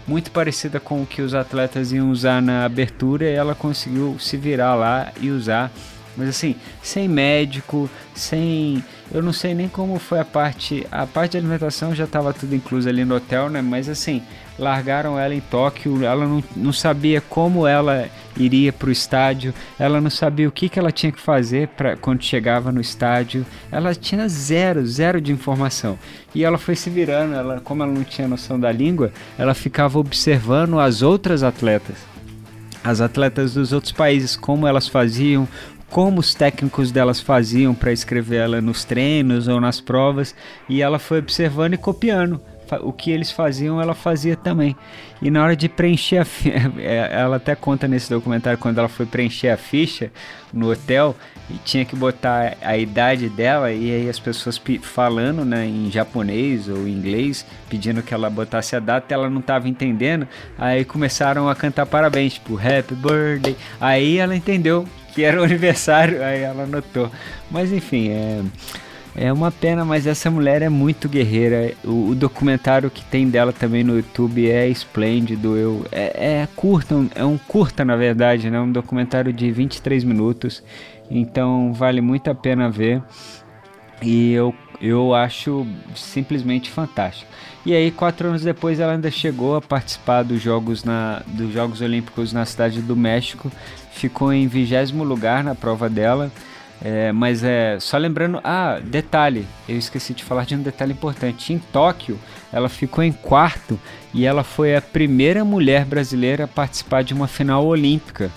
muito 0.10 0.32
parecida 0.32 0.80
com 0.80 1.04
o 1.04 1.06
que 1.06 1.22
os 1.22 1.36
atletas 1.36 1.91
iam 1.91 2.10
usar 2.10 2.41
na 2.41 2.65
abertura 2.65 3.26
e 3.26 3.34
ela 3.34 3.54
conseguiu 3.54 4.17
se 4.19 4.36
virar 4.36 4.74
lá 4.74 5.13
e 5.22 5.30
usar. 5.30 5.72
Mas 6.17 6.30
assim, 6.30 6.56
sem 6.82 7.08
médico, 7.08 7.88
sem. 8.15 8.84
Eu 9.13 9.22
não 9.22 9.32
sei 9.32 9.54
nem 9.54 9.69
como 9.69 10.00
foi 10.00 10.19
a 10.19 10.26
parte. 10.26 10.86
A 10.91 11.06
parte 11.06 11.34
de 11.34 11.38
alimentação 11.38 11.93
já 11.93 12.06
estava 12.06 12.34
tudo 12.34 12.56
incluso 12.56 12.89
ali 12.89 13.06
no 13.06 13.15
hotel, 13.15 13.50
né? 13.50 13.62
Mas 13.62 13.88
assim, 13.88 14.24
largaram 14.60 15.17
ela 15.17 15.34
em 15.34 15.39
Tóquio, 15.39 16.04
ela 16.04 16.28
não, 16.28 16.43
não 16.56 16.74
sabia 16.74 17.22
como 17.22 17.65
ela 17.65 18.08
iria 18.38 18.72
para 18.72 18.89
o 18.89 18.91
estádio, 18.91 19.54
ela 19.80 20.00
não 20.00 20.10
sabia 20.10 20.48
o 20.48 20.52
que, 20.52 20.69
que 20.69 20.78
ela 20.78 20.91
tinha 20.91 21.12
que 21.12 21.19
fazer 21.19 21.69
para 21.69 21.95
quando 21.95 22.24
chegava 22.24 22.72
no 22.72 22.82
estádio, 22.82 23.45
ela 23.72 23.95
tinha 23.95 24.28
zero, 24.28 24.86
zero 24.86 25.22
de 25.22 25.32
informação. 25.32 25.98
E 26.36 26.43
ela 26.43 26.58
foi 26.58 26.76
se 26.76 26.89
virando, 26.89 27.34
ela, 27.34 27.60
como 27.62 27.84
ela 27.84 27.91
não 27.91 28.04
tinha 28.04 28.28
noção 28.28 28.60
da 28.60 28.72
língua, 28.72 29.12
ela 29.38 29.54
ficava 29.54 29.98
observando 29.98 30.80
as 30.80 31.02
outras 31.02 31.41
atletas, 31.41 31.95
as 32.84 33.02
atletas 33.02 33.54
dos 33.54 33.74
outros 33.74 33.91
países, 33.91 34.36
como 34.36 34.67
elas 34.67 34.88
faziam, 34.88 35.48
como 35.89 36.19
os 36.19 36.36
técnicos 36.36 36.91
delas 36.91 37.19
faziam 37.19 37.74
para 37.74 37.91
escrever 37.91 38.38
ela 38.38 38.62
nos 38.62 38.84
treinos 38.84 39.48
ou 39.48 39.60
nas 39.60 39.82
provas, 39.82 40.36
e 40.67 40.82
ela 40.82 41.00
foi 41.00 41.19
observando 41.19 41.74
e 41.74 41.78
copiando 41.78 42.39
o 42.82 42.93
que 42.93 43.12
eles 43.12 43.32
faziam, 43.32 43.82
ela 43.82 43.93
fazia 43.93 44.36
também. 44.36 44.75
E 45.21 45.29
na 45.29 45.43
hora 45.43 45.55
de 45.55 45.67
preencher 45.67 46.17
a 46.17 46.25
ficha, 46.25 46.71
é, 46.77 47.10
ela 47.12 47.38
até 47.38 47.55
conta 47.55 47.88
nesse 47.88 48.10
documentário 48.10 48.58
quando 48.58 48.77
ela 48.77 48.88
foi 48.88 49.05
preencher 49.05 49.49
a 49.49 49.58
ficha 49.58 50.12
no 50.53 50.71
hotel 50.71 51.15
e 51.49 51.53
tinha 51.65 51.84
que 51.84 51.95
botar 51.95 52.58
a 52.62 52.77
idade 52.77 53.29
dela 53.29 53.71
e 53.71 53.91
aí 53.91 54.10
as 54.10 54.19
pessoas 54.19 54.62
falando 54.82 55.43
né, 55.43 55.65
em 55.65 55.89
japonês 55.91 56.67
ou 56.67 56.88
inglês, 56.88 57.45
pedindo 57.69 58.03
que 58.03 58.13
ela 58.13 58.29
botasse 58.29 58.75
a 58.75 58.79
data, 58.79 59.13
ela 59.13 59.29
não 59.29 59.39
estava 59.39 59.67
entendendo. 59.67 60.27
Aí 60.58 60.86
começaram 60.86 61.49
a 61.49 61.55
cantar 61.55 61.86
parabéns, 61.86 62.36
tipo 62.36 62.55
Happy 62.55 62.95
Birthday. 62.95 63.55
Aí 63.82 64.17
ela 64.17 64.36
entendeu 64.36 64.86
que 65.13 65.23
era 65.23 65.41
o 65.41 65.43
aniversário, 65.45 66.23
aí 66.23 66.41
ela 66.41 66.63
anotou. 66.63 67.12
Mas 67.49 67.71
enfim, 67.71 68.10
é 68.10 68.41
é 69.21 69.34
uma 69.34 69.51
pena, 69.51 69.84
mas 69.84 70.08
essa 70.08 70.32
mulher 70.32 70.62
é 70.62 70.69
muito 70.69 71.10
guerreira. 71.10 71.73
O, 71.84 72.12
o 72.12 72.15
documentário 72.15 72.89
que 72.89 73.03
tem 73.03 73.29
dela 73.29 73.51
também 73.51 73.84
no 73.84 73.97
YouTube 73.97 74.49
é 74.49 74.69
esplêndido. 74.69 75.58
Eu, 75.58 75.86
é, 75.91 76.41
é 76.41 76.47
curta, 76.55 76.95
é 77.13 77.25
um 77.25 77.38
curta 77.38 77.84
na 77.84 77.97
verdade, 77.97 78.49
né? 78.49 78.58
Um 78.62 78.71
documentário 78.71 79.34
de 79.34 79.51
23 79.51 80.05
minutos. 80.05 80.63
Então 81.12 81.73
vale 81.73 81.99
muito 81.99 82.32
a 82.32 82.36
pena 82.36 82.69
ver. 82.69 83.03
E 84.01 84.32
eu, 84.32 84.55
eu 84.79 85.13
acho 85.13 85.67
simplesmente 85.93 86.69
fantástico. 86.69 87.29
E 87.65 87.73
aí, 87.73 87.91
quatro 87.91 88.29
anos 88.29 88.41
depois, 88.41 88.79
ela 88.79 88.93
ainda 88.93 89.12
chegou 89.12 89.58
a 89.58 89.62
participar 89.62 90.23
dos 90.23 90.41
Jogos, 90.41 90.86
na, 90.86 91.21
dos 91.27 91.51
Jogos 91.51 91.82
Olímpicos 91.82 92.32
na 92.32 92.45
cidade 92.45 92.82
do 92.82 92.95
México. 92.95 93.51
Ficou 93.91 94.32
em 94.32 94.47
vigésimo 94.47 95.03
lugar 95.03 95.43
na 95.43 95.53
prova 95.53 95.89
dela. 95.89 96.32
É, 96.81 97.11
mas 97.11 97.43
é 97.43 97.77
só 97.79 97.97
lembrando, 97.97 98.39
ah, 98.43 98.79
detalhe, 98.81 99.45
eu 99.67 99.77
esqueci 99.77 100.13
de 100.13 100.23
falar 100.23 100.45
de 100.45 100.55
um 100.55 100.61
detalhe 100.61 100.93
importante. 100.93 101.51
Em 101.51 101.59
Tóquio, 101.59 102.17
ela 102.51 102.69
ficou 102.69 103.03
em 103.03 103.11
quarto 103.11 103.79
e 104.13 104.25
ela 104.25 104.43
foi 104.43 104.75
a 104.75 104.81
primeira 104.81 105.43
mulher 105.43 105.85
brasileira 105.85 106.45
a 106.45 106.47
participar 106.47 107.03
de 107.03 107.13
uma 107.13 107.27
final 107.27 107.65
olímpica. 107.65 108.31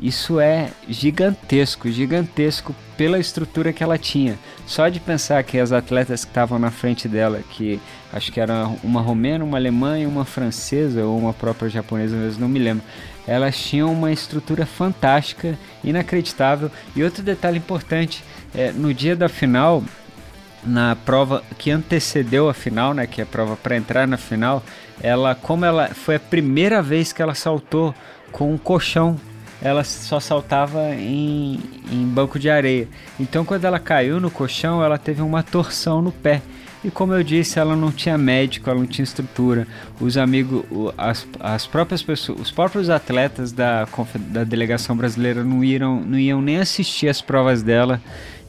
Isso 0.00 0.40
é 0.40 0.70
gigantesco, 0.88 1.90
gigantesco 1.90 2.74
pela 2.96 3.18
estrutura 3.18 3.72
que 3.72 3.82
ela 3.82 3.98
tinha. 3.98 4.38
Só 4.66 4.88
de 4.88 4.98
pensar 4.98 5.42
que 5.42 5.58
as 5.58 5.72
atletas 5.72 6.24
que 6.24 6.30
estavam 6.30 6.58
na 6.58 6.70
frente 6.70 7.06
dela, 7.06 7.42
que 7.50 7.78
acho 8.10 8.32
que 8.32 8.40
era 8.40 8.66
uma 8.82 9.02
romena, 9.02 9.44
uma 9.44 9.58
alemã 9.58 9.98
e 9.98 10.06
uma 10.06 10.24
francesa 10.24 11.04
ou 11.04 11.18
uma 11.18 11.34
própria 11.34 11.68
japonesa, 11.68 12.16
mesmo 12.16 12.40
não 12.40 12.48
me 12.48 12.58
lembro 12.58 12.84
elas 13.30 13.56
tinham 13.56 13.92
uma 13.92 14.10
estrutura 14.10 14.66
fantástica, 14.66 15.56
inacreditável. 15.84 16.68
E 16.96 17.04
outro 17.04 17.22
detalhe 17.22 17.58
importante, 17.58 18.24
é, 18.52 18.72
no 18.72 18.92
dia 18.92 19.14
da 19.14 19.28
final, 19.28 19.84
na 20.64 20.96
prova 20.96 21.44
que 21.56 21.70
antecedeu 21.70 22.48
a 22.48 22.52
final, 22.52 22.92
né, 22.92 23.06
que 23.06 23.20
é 23.20 23.24
a 23.24 23.26
prova 23.26 23.54
para 23.54 23.76
entrar 23.76 24.08
na 24.08 24.16
final, 24.16 24.64
ela, 25.00 25.32
como 25.32 25.64
ela 25.64 25.90
foi 25.94 26.16
a 26.16 26.20
primeira 26.20 26.82
vez 26.82 27.12
que 27.12 27.22
ela 27.22 27.36
saltou 27.36 27.94
com 28.32 28.52
um 28.52 28.58
colchão, 28.58 29.16
ela 29.62 29.84
só 29.84 30.18
saltava 30.18 30.92
em, 30.96 31.60
em 31.88 32.04
banco 32.06 32.36
de 32.36 32.50
areia. 32.50 32.88
Então, 33.20 33.44
quando 33.44 33.64
ela 33.64 33.78
caiu 33.78 34.18
no 34.18 34.28
colchão, 34.28 34.82
ela 34.82 34.98
teve 34.98 35.22
uma 35.22 35.44
torção 35.44 36.02
no 36.02 36.10
pé. 36.10 36.42
E 36.82 36.90
como 36.90 37.12
eu 37.12 37.22
disse, 37.22 37.58
ela 37.58 37.76
não 37.76 37.92
tinha 37.92 38.16
médico, 38.16 38.70
ela 38.70 38.78
não 38.78 38.86
tinha 38.86 39.04
estrutura. 39.04 39.66
Os 40.00 40.16
amigos, 40.16 40.64
as, 40.96 41.26
as 41.38 41.66
próprias 41.66 42.02
pessoas, 42.02 42.40
os 42.40 42.50
próprios 42.50 42.88
atletas 42.88 43.52
da, 43.52 43.86
da 44.16 44.44
delegação 44.44 44.96
brasileira 44.96 45.44
não, 45.44 45.62
iam, 45.62 46.00
não 46.00 46.18
iam 46.18 46.40
nem 46.40 46.56
assistir 46.56 47.08
as 47.08 47.20
provas 47.20 47.62
dela. 47.62 48.00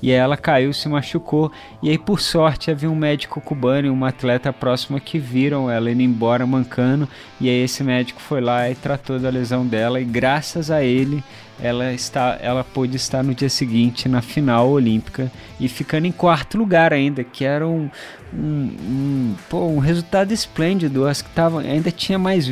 E 0.01 0.11
ela 0.11 0.35
caiu, 0.35 0.73
se 0.73 0.89
machucou. 0.89 1.51
E 1.81 1.89
aí, 1.89 1.97
por 1.97 2.19
sorte, 2.19 2.71
havia 2.71 2.89
um 2.89 2.95
médico 2.95 3.39
cubano 3.39 3.87
e 3.87 3.89
uma 3.89 4.09
atleta 4.09 4.51
próxima 4.51 4.99
que 4.99 5.19
viram 5.19 5.69
ela 5.69 5.91
indo 5.91 6.01
embora 6.01 6.45
mancando. 6.45 7.07
E 7.39 7.47
aí 7.47 7.63
esse 7.63 7.83
médico 7.83 8.21
foi 8.21 8.41
lá 8.41 8.69
e 8.69 8.75
tratou 8.75 9.19
da 9.19 9.29
lesão 9.29 9.65
dela. 9.65 10.01
E 10.01 10.05
graças 10.05 10.71
a 10.71 10.83
ele, 10.83 11.23
ela, 11.61 11.93
está, 11.93 12.37
ela 12.41 12.63
pôde 12.63 12.95
estar 12.95 13.23
no 13.23 13.35
dia 13.35 13.49
seguinte 13.49 14.09
na 14.09 14.21
final 14.21 14.67
olímpica 14.69 15.31
e 15.59 15.67
ficando 15.67 16.07
em 16.07 16.11
quarto 16.11 16.57
lugar 16.57 16.91
ainda, 16.91 17.23
que 17.23 17.45
era 17.45 17.67
um, 17.67 17.89
um, 18.33 18.39
um, 18.39 19.35
pô, 19.47 19.67
um 19.67 19.79
resultado 19.79 20.33
esplêndido. 20.33 21.07
Acho 21.07 21.23
que 21.23 21.29
tava, 21.29 21.61
ainda 21.61 21.91
tinha 21.91 22.17
mais. 22.17 22.49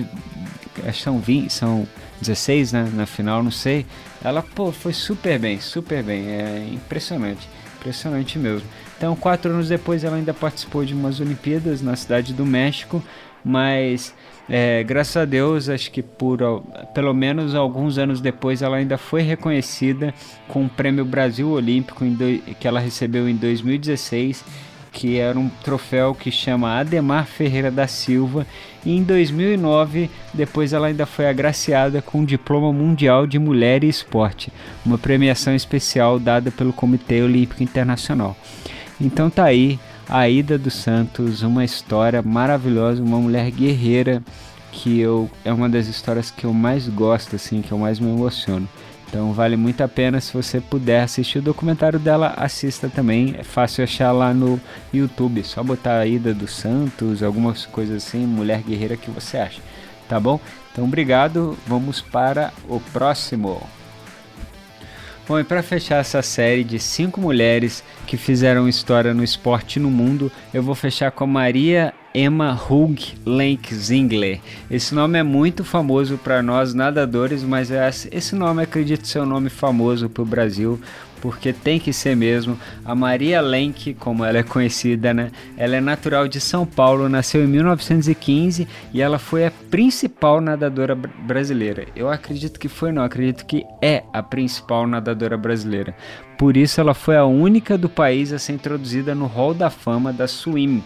Acho 0.86 0.98
que 0.98 1.04
são 1.04 1.20
20, 1.20 1.52
são 1.52 1.88
16 2.22 2.74
né, 2.74 2.92
na 2.94 3.06
final, 3.08 3.42
não 3.42 3.52
sei. 3.52 3.86
Ela, 4.24 4.44
pô, 4.44 4.72
foi 4.72 4.94
super 4.94 5.40
bem, 5.40 5.60
super 5.60 6.04
bem. 6.04 6.28
É 6.28 6.68
impressionante, 6.74 7.48
impressionante 7.78 8.38
mesmo. 8.38 8.68
Então, 8.98 9.16
quatro 9.16 9.52
anos 9.52 9.70
depois, 9.70 10.04
ela 10.04 10.18
ainda 10.18 10.34
participou 10.34 10.84
de 10.84 10.94
umas 10.94 11.20
Olimpíadas 11.20 11.82
na 11.82 11.96
cidade 11.96 12.34
do 12.34 12.46
México, 12.46 13.02
mas 13.44 14.14
é, 14.50 14.84
graças 14.84 15.16
a 15.16 15.26
Deus, 15.26 15.70
acho 15.70 15.90
que 15.92 16.02
por 16.02 16.40
pelo 16.94 17.14
menos 17.14 17.56
alguns 17.56 17.98
anos 17.98 18.20
depois, 18.20 18.62
ela 18.62 18.78
ainda 18.78 18.98
foi 18.98 19.22
reconhecida 19.22 20.14
com 20.48 20.66
o 20.66 20.70
Prêmio 20.70 21.06
Brasil 21.06 21.50
Olímpico 21.50 22.04
do, 22.04 22.40
que 22.56 22.68
ela 22.68 22.80
recebeu 22.80 23.30
em 23.30 23.36
2016 23.36 24.44
que 24.92 25.18
era 25.18 25.38
um 25.38 25.50
troféu 25.64 26.14
que 26.16 26.32
chama 26.32 26.80
Ademar 26.80 27.26
Ferreira 27.26 27.70
da 27.70 27.88
Silva. 27.88 28.46
E 28.86 28.96
em 28.96 29.04
2009, 29.04 30.10
depois 30.34 30.74
ela 30.74 30.88
ainda 30.88 31.06
foi 31.06 31.28
agraciada 31.28 32.02
com 32.02 32.22
o 32.22 32.26
Diploma 32.26 32.72
Mundial 32.72 33.28
de 33.28 33.38
Mulher 33.38 33.84
e 33.84 33.90
Esporte, 33.90 34.52
uma 34.86 34.98
premiação 34.98 35.54
especial 35.56 36.20
dada 36.20 36.52
pelo 36.52 36.74
Comitê 36.74 37.22
Olímpico 37.22 37.64
Internacional. 37.64 38.36
Então 39.00 39.30
tá 39.30 39.46
aí 39.46 39.80
a 40.08 40.28
Ida 40.28 40.58
dos 40.58 40.74
Santos, 40.74 41.44
uma 41.44 41.64
história 41.64 42.22
maravilhosa, 42.22 43.04
uma 43.04 43.20
mulher 43.20 43.52
guerreira 43.52 44.24
que 44.72 45.00
eu 45.00 45.30
é 45.44 45.52
uma 45.52 45.68
das 45.68 45.88
histórias 45.88 46.32
que 46.32 46.46
eu 46.46 46.54
mais 46.54 46.88
gosto 46.88 47.36
assim, 47.36 47.62
que 47.62 47.72
eu 47.72 47.78
mais 47.78 48.00
me 48.00 48.10
emociono. 48.10 48.68
Então 49.10 49.34
vale 49.34 49.58
muito 49.58 49.82
a 49.82 49.88
pena 49.88 50.22
se 50.22 50.32
você 50.32 50.62
puder 50.62 51.02
assistir 51.02 51.40
o 51.40 51.42
documentário 51.42 51.98
dela, 51.98 52.36
assista 52.38 52.88
também. 52.88 53.34
É 53.40 53.44
fácil 53.44 53.84
achar 53.84 54.12
lá 54.12 54.36
no 54.36 54.62
YouTube, 54.94 55.44
só 55.44 55.64
botar 55.64 55.98
a 55.98 56.06
Ida 56.06 56.32
dos 56.32 56.52
Santos, 56.52 57.24
algumas 57.24 57.66
coisas 57.66 58.06
assim, 58.06 58.24
mulher 58.26 58.62
guerreira 58.62 58.96
que 58.96 59.10
você 59.10 59.38
acha. 59.38 59.62
Tá 60.08 60.20
bom? 60.20 60.40
Então 60.72 60.86
obrigado, 60.86 61.58
vamos 61.66 62.02
para 62.02 62.54
o 62.68 62.80
próximo. 62.80 63.68
Bom, 65.28 65.40
e 65.40 65.44
para 65.44 65.64
fechar 65.64 65.98
essa 65.98 66.22
série 66.22 66.64
de 66.64 66.80
cinco 66.80 67.20
mulheres 67.20 67.84
que 68.06 68.18
fizeram 68.18 68.70
história 68.70 69.14
no 69.14 69.24
esporte 69.24 69.80
no 69.80 69.90
mundo, 69.90 70.32
eu 70.54 70.62
vou 70.62 70.76
fechar 70.76 71.12
com 71.12 71.24
a 71.24 71.28
Maria 71.28 71.94
Emma 72.14 72.60
Hug 72.70 73.16
Lenk 73.24 73.74
Zingler. 73.76 74.42
Esse 74.70 74.96
nome 74.96 75.20
é 75.20 75.24
muito 75.24 75.64
famoso 75.64 76.18
para 76.18 76.42
nós 76.42 76.74
nadadores, 76.74 77.44
mas 77.44 77.70
é 77.70 77.88
esse 78.12 78.36
nome 78.36 78.64
acredito 78.64 79.08
ser 79.08 79.20
um 79.20 79.26
nome 79.26 79.50
famoso 79.50 80.10
para 80.10 80.24
o 80.24 80.26
Brasil, 80.26 80.80
porque 81.22 81.54
tem 81.54 81.80
que 81.80 81.94
ser 81.94 82.16
mesmo. 82.16 82.58
A 82.84 82.96
Maria 82.96 83.42
Lenk, 83.42 83.94
como 83.94 84.26
ela 84.26 84.40
é 84.40 84.44
conhecida, 84.44 85.14
né? 85.14 85.32
Ela 85.56 85.76
é 85.76 85.82
natural 85.82 86.28
de 86.28 86.40
São 86.40 86.66
Paulo, 86.66 87.08
nasceu 87.08 87.44
em 87.44 87.48
1915 87.48 88.68
e 88.92 89.02
ela 89.02 89.20
foi 89.20 89.46
a 89.46 89.52
principal 89.70 90.42
nadadora 90.42 90.96
brasileira. 90.96 91.86
Eu 91.96 92.10
acredito 92.10 92.60
que 92.60 92.68
foi, 92.68 92.92
não, 92.92 93.04
acredito 93.04 93.46
que 93.46 93.64
é 93.82 94.04
a 94.12 94.24
principal 94.24 94.88
nadadora 94.88 95.38
brasileira. 95.38 95.96
Por 96.40 96.58
isso 96.58 96.82
ela 96.82 96.96
foi 96.96 97.18
a 97.18 97.26
única 97.26 97.78
do 97.78 97.90
país 97.90 98.34
a 98.34 98.40
ser 98.40 98.54
introduzida 98.54 99.14
no 99.14 99.28
Hall 99.28 99.54
da 99.54 99.70
Fama 99.70 100.12
da 100.12 100.28
Swim 100.28 100.82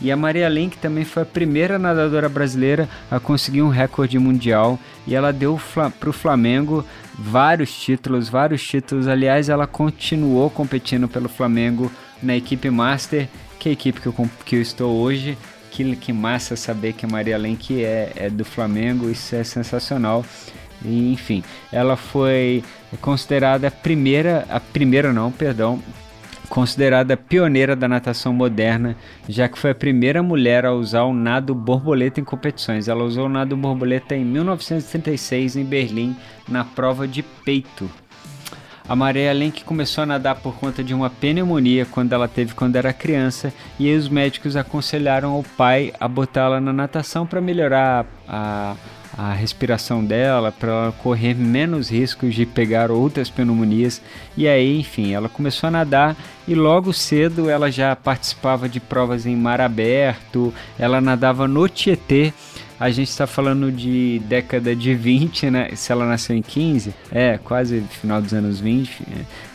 e 0.00 0.12
a 0.12 0.16
Maria 0.16 0.48
Lenk 0.48 0.76
também 0.76 1.04
foi 1.04 1.22
a 1.22 1.26
primeira 1.26 1.78
nadadora 1.78 2.28
brasileira 2.28 2.88
a 3.10 3.18
conseguir 3.18 3.62
um 3.62 3.68
recorde 3.68 4.18
mundial 4.18 4.78
e 5.06 5.14
ela 5.14 5.32
deu 5.32 5.58
para 5.98 6.10
o 6.10 6.12
Flamengo 6.12 6.84
vários 7.18 7.72
títulos, 7.74 8.28
vários 8.28 8.62
títulos. 8.62 9.08
Aliás, 9.08 9.48
ela 9.48 9.66
continuou 9.66 10.50
competindo 10.50 11.08
pelo 11.08 11.28
Flamengo 11.28 11.90
na 12.22 12.36
equipe 12.36 12.68
Master, 12.68 13.28
que 13.58 13.68
é 13.68 13.70
a 13.70 13.72
equipe 13.72 14.00
que 14.00 14.06
eu, 14.06 14.30
que 14.44 14.56
eu 14.56 14.62
estou 14.62 14.96
hoje. 14.96 15.36
Que, 15.70 15.94
que 15.94 16.10
massa 16.10 16.56
saber 16.56 16.94
que 16.94 17.04
a 17.04 17.08
Maria 17.08 17.36
Lenk 17.36 17.84
é, 17.84 18.10
é 18.16 18.30
do 18.30 18.46
Flamengo, 18.46 19.10
isso 19.10 19.34
é 19.34 19.44
sensacional. 19.44 20.24
Enfim, 20.82 21.44
ela 21.70 21.96
foi 21.96 22.64
considerada 23.02 23.68
a 23.68 23.70
primeira, 23.70 24.46
a 24.48 24.58
primeira 24.58 25.12
não, 25.12 25.30
perdão, 25.30 25.82
considerada 26.48 27.16
pioneira 27.16 27.76
da 27.76 27.88
natação 27.88 28.32
moderna, 28.32 28.96
já 29.28 29.48
que 29.48 29.58
foi 29.58 29.70
a 29.70 29.74
primeira 29.74 30.22
mulher 30.22 30.64
a 30.64 30.72
usar 30.72 31.02
o 31.02 31.12
nado 31.12 31.54
borboleta 31.54 32.20
em 32.20 32.24
competições. 32.24 32.88
Ela 32.88 33.04
usou 33.04 33.26
o 33.26 33.28
nado 33.28 33.56
borboleta 33.56 34.14
em 34.14 34.24
1936 34.24 35.56
em 35.56 35.64
Berlim, 35.64 36.16
na 36.48 36.64
prova 36.64 37.06
de 37.06 37.22
peito. 37.22 37.90
A 38.88 38.94
Maria 38.94 39.32
Lenk 39.32 39.64
começou 39.64 40.02
a 40.02 40.06
nadar 40.06 40.36
por 40.36 40.54
conta 40.54 40.82
de 40.84 40.94
uma 40.94 41.10
pneumonia 41.10 41.84
quando 41.84 42.12
ela 42.12 42.28
teve 42.28 42.54
quando 42.54 42.76
era 42.76 42.92
criança, 42.92 43.52
e 43.80 43.92
os 43.92 44.08
médicos 44.08 44.56
aconselharam 44.56 45.32
ao 45.32 45.42
pai 45.42 45.92
a 45.98 46.06
botá-la 46.06 46.60
na 46.60 46.72
natação 46.72 47.26
para 47.26 47.40
melhorar 47.40 48.06
a 48.28 48.76
respiração 49.32 50.04
dela, 50.04 50.52
para 50.52 50.70
ela 50.70 50.92
correr 50.92 51.34
menos 51.34 51.90
riscos 51.90 52.34
de 52.34 52.44
pegar 52.44 52.90
outras 52.90 53.30
pneumonias. 53.30 54.02
E 54.36 54.46
aí, 54.46 54.78
enfim, 54.78 55.12
ela 55.12 55.28
começou 55.28 55.68
a 55.68 55.70
nadar 55.70 56.16
e 56.46 56.54
logo 56.54 56.92
cedo 56.92 57.48
ela 57.48 57.70
já 57.70 57.96
participava 57.96 58.68
de 58.68 58.78
provas 58.78 59.24
em 59.26 59.34
mar 59.34 59.60
aberto, 59.60 60.52
ela 60.78 61.00
nadava 61.00 61.48
no 61.48 61.68
Tietê 61.68 62.32
a 62.78 62.90
gente 62.90 63.08
está 63.08 63.26
falando 63.26 63.72
de 63.72 64.20
década 64.26 64.76
de 64.76 64.94
20, 64.94 65.50
né? 65.50 65.70
Se 65.74 65.90
ela 65.90 66.06
nasceu 66.06 66.36
em 66.36 66.42
15, 66.42 66.94
é, 67.10 67.38
quase 67.38 67.80
final 67.80 68.20
dos 68.20 68.34
anos 68.34 68.60
20, 68.60 69.02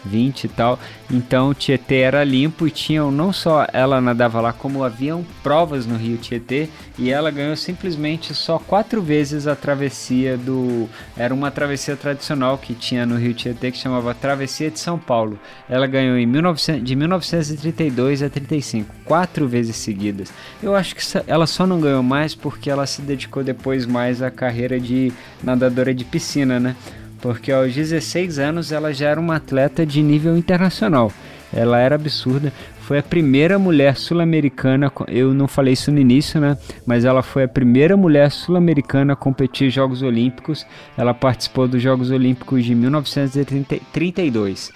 20 0.05 0.43
é, 0.43 0.47
e 0.47 0.49
tal. 0.49 0.79
Então 1.09 1.53
Tietê 1.53 1.99
era 1.99 2.23
limpo 2.23 2.67
e 2.67 2.71
tinham 2.71 3.11
não 3.11 3.33
só 3.33 3.67
ela 3.71 3.99
nadava 3.99 4.41
lá, 4.41 4.53
como 4.53 4.83
haviam 4.83 5.25
provas 5.43 5.85
no 5.85 5.97
Rio 5.97 6.17
Tietê 6.17 6.69
e 6.97 7.09
ela 7.09 7.31
ganhou 7.31 7.55
simplesmente 7.55 8.33
só 8.33 8.57
quatro 8.57 9.01
vezes 9.01 9.47
a 9.47 9.55
travessia 9.55 10.37
do. 10.37 10.89
Era 11.17 11.33
uma 11.33 11.51
travessia 11.51 11.95
tradicional 11.95 12.57
que 12.57 12.73
tinha 12.73 13.05
no 13.05 13.17
Rio 13.17 13.33
Tietê 13.33 13.71
que 13.71 13.77
chamava 13.77 14.13
Travessia 14.13 14.71
de 14.71 14.79
São 14.79 14.97
Paulo. 14.97 15.39
Ela 15.69 15.87
ganhou 15.87 16.17
em 16.17 16.25
1900, 16.25 16.83
de 16.83 16.95
1932 16.95 18.23
a 18.23 18.29
35, 18.29 18.93
quatro 19.05 19.47
vezes 19.47 19.75
seguidas. 19.75 20.31
Eu 20.61 20.75
acho 20.75 20.95
que 20.95 21.01
ela 21.27 21.47
só 21.47 21.65
não 21.65 21.79
ganhou 21.79 22.03
mais 22.03 22.35
porque 22.35 22.69
ela 22.69 22.85
se 22.85 23.01
dedicou 23.01 23.43
depois 23.43 23.85
mais 23.85 24.21
à 24.21 24.31
carreira 24.31 24.79
de 24.79 25.11
nadadora 25.43 25.93
de 25.93 26.05
piscina, 26.05 26.59
né? 26.59 26.75
Porque 27.21 27.51
aos 27.51 27.73
16 27.73 28.39
anos 28.39 28.71
ela 28.71 28.93
já 28.93 29.09
era 29.09 29.19
uma 29.19 29.35
atleta 29.35 29.85
de 29.85 30.01
nível 30.01 30.35
internacional. 30.35 31.11
Ela 31.53 31.79
era 31.79 31.95
absurda. 31.95 32.51
Foi 32.79 32.97
a 32.97 33.03
primeira 33.03 33.59
mulher 33.59 33.95
sul-americana, 33.95 34.91
eu 35.07 35.33
não 35.33 35.47
falei 35.47 35.73
isso 35.73 35.91
no 35.91 35.99
início, 35.99 36.41
né? 36.41 36.57
Mas 36.85 37.05
ela 37.05 37.21
foi 37.21 37.43
a 37.43 37.47
primeira 37.47 37.95
mulher 37.95 38.31
sul-americana 38.31 39.13
a 39.13 39.15
competir 39.15 39.67
em 39.67 39.71
Jogos 39.71 40.01
Olímpicos. 40.01 40.65
Ela 40.97 41.13
participou 41.13 41.67
dos 41.67 41.81
Jogos 41.81 42.09
Olímpicos 42.11 42.65
de 42.65 42.73
1932. 42.73 44.71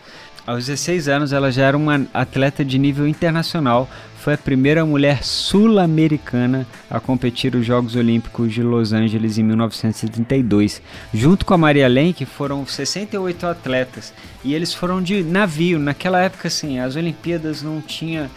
Aos 0.45 0.67
16 0.67 1.07
anos, 1.07 1.33
ela 1.33 1.51
já 1.51 1.65
era 1.65 1.75
uma 1.75 2.05
atleta 2.13 2.63
de 2.63 2.77
nível 2.77 3.07
internacional. 3.07 3.89
Foi 4.25 4.33
a 4.33 4.37
primeira 4.39 4.83
mulher 4.83 5.23
sul-americana 5.23 6.65
a 6.89 6.99
competir 6.99 7.55
os 7.55 7.63
Jogos 7.63 7.95
Olímpicos 7.95 8.51
de 8.51 8.63
Los 8.63 8.91
Angeles 8.91 9.37
em 9.37 9.43
1932. 9.43 10.81
Junto 11.13 11.45
com 11.45 11.53
a 11.53 11.57
Maria 11.59 11.87
Lenk 11.87 12.25
foram 12.25 12.65
68 12.65 13.45
atletas 13.45 14.11
e 14.43 14.55
eles 14.55 14.73
foram 14.73 14.99
de 14.99 15.21
navio. 15.21 15.77
Naquela 15.77 16.19
época, 16.19 16.47
assim, 16.47 16.79
as 16.79 16.95
Olimpíadas 16.95 17.61
não 17.61 17.79
tinha 17.79 18.31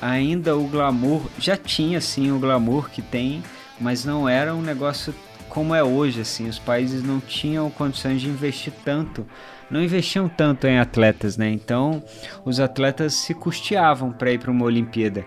ainda 0.00 0.56
o 0.56 0.66
glamour. 0.68 1.26
Já 1.38 1.54
tinha, 1.54 2.00
sim, 2.00 2.32
o 2.32 2.38
glamour 2.38 2.88
que 2.88 3.02
tem, 3.02 3.42
mas 3.78 4.06
não 4.06 4.26
era 4.26 4.54
um 4.54 4.62
negócio 4.62 5.14
como 5.50 5.74
é 5.74 5.84
hoje, 5.84 6.22
assim, 6.22 6.48
os 6.48 6.58
países 6.58 7.02
não 7.02 7.20
tinham 7.20 7.70
condições 7.70 8.22
de 8.22 8.28
investir 8.28 8.72
tanto, 8.84 9.26
não 9.70 9.82
investiam 9.82 10.28
tanto 10.28 10.66
em 10.66 10.78
atletas, 10.78 11.36
né? 11.36 11.50
Então, 11.50 12.02
os 12.44 12.60
atletas 12.60 13.14
se 13.14 13.34
custeavam 13.34 14.12
para 14.12 14.32
ir 14.32 14.38
para 14.38 14.50
uma 14.50 14.64
Olimpíada. 14.64 15.24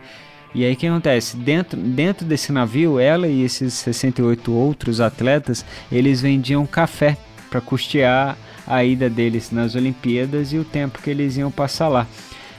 E 0.54 0.66
aí 0.66 0.74
o 0.74 0.76
que 0.76 0.88
acontece? 0.88 1.38
Dentro, 1.38 1.80
dentro 1.80 2.26
desse 2.26 2.52
navio, 2.52 3.00
ela 3.00 3.28
e 3.28 3.44
esses 3.44 3.74
68 3.76 4.52
outros 4.52 5.00
atletas, 5.00 5.64
eles 5.92 6.22
vendiam 6.22 6.66
café 6.66 7.18
para 7.50 7.62
custear 7.62 8.38
a 8.66 8.84
ida 8.84 9.10
deles 9.10 9.52
nas 9.52 9.76
Olimpíadas 9.76 10.54
e 10.54 10.58
o 10.58 10.64
tempo 10.64 11.02
que 11.02 11.10
eles 11.10 11.38
iam 11.38 11.52
passar 11.52 11.88
lá. 11.88 12.08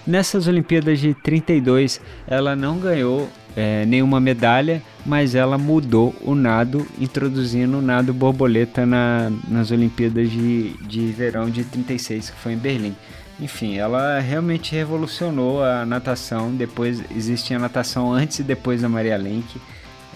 Nessas 0.07 0.47
Olimpíadas 0.47 0.99
de 0.99 1.15
32, 1.15 2.01
ela 2.27 2.57
não 2.57 2.79
ganhou 2.79 3.29
é, 3.57 3.85
nenhuma 3.87 4.21
medalha, 4.21 4.83
mas 5.05 5.35
ela 5.35 5.59
mudou 5.59 6.15
o 6.23 6.35
nado, 6.35 6.87
introduzindo 6.99 7.79
o 7.79 7.83
nado 7.83 8.13
borboleta 8.13 8.87
na, 8.87 9.31
nas 9.49 9.71
Olimpíadas 9.71 10.31
de, 10.31 10.71
de 10.87 11.07
verão 11.13 11.51
de 11.51 11.65
36, 11.65 12.31
que 12.31 12.37
foi 12.37 12.53
em 12.53 12.59
Berlim. 12.59 12.95
Enfim, 13.41 13.77
ela 13.77 14.19
realmente 14.21 14.75
revolucionou 14.75 15.65
a 15.65 15.87
natação. 15.87 16.55
Depois 16.55 17.03
existia 17.17 17.57
a 17.57 17.61
natação 17.61 18.13
antes 18.13 18.39
e 18.41 18.43
depois 18.43 18.83
da 18.83 18.89
Maria 18.89 19.17
Lenk. 19.17 19.59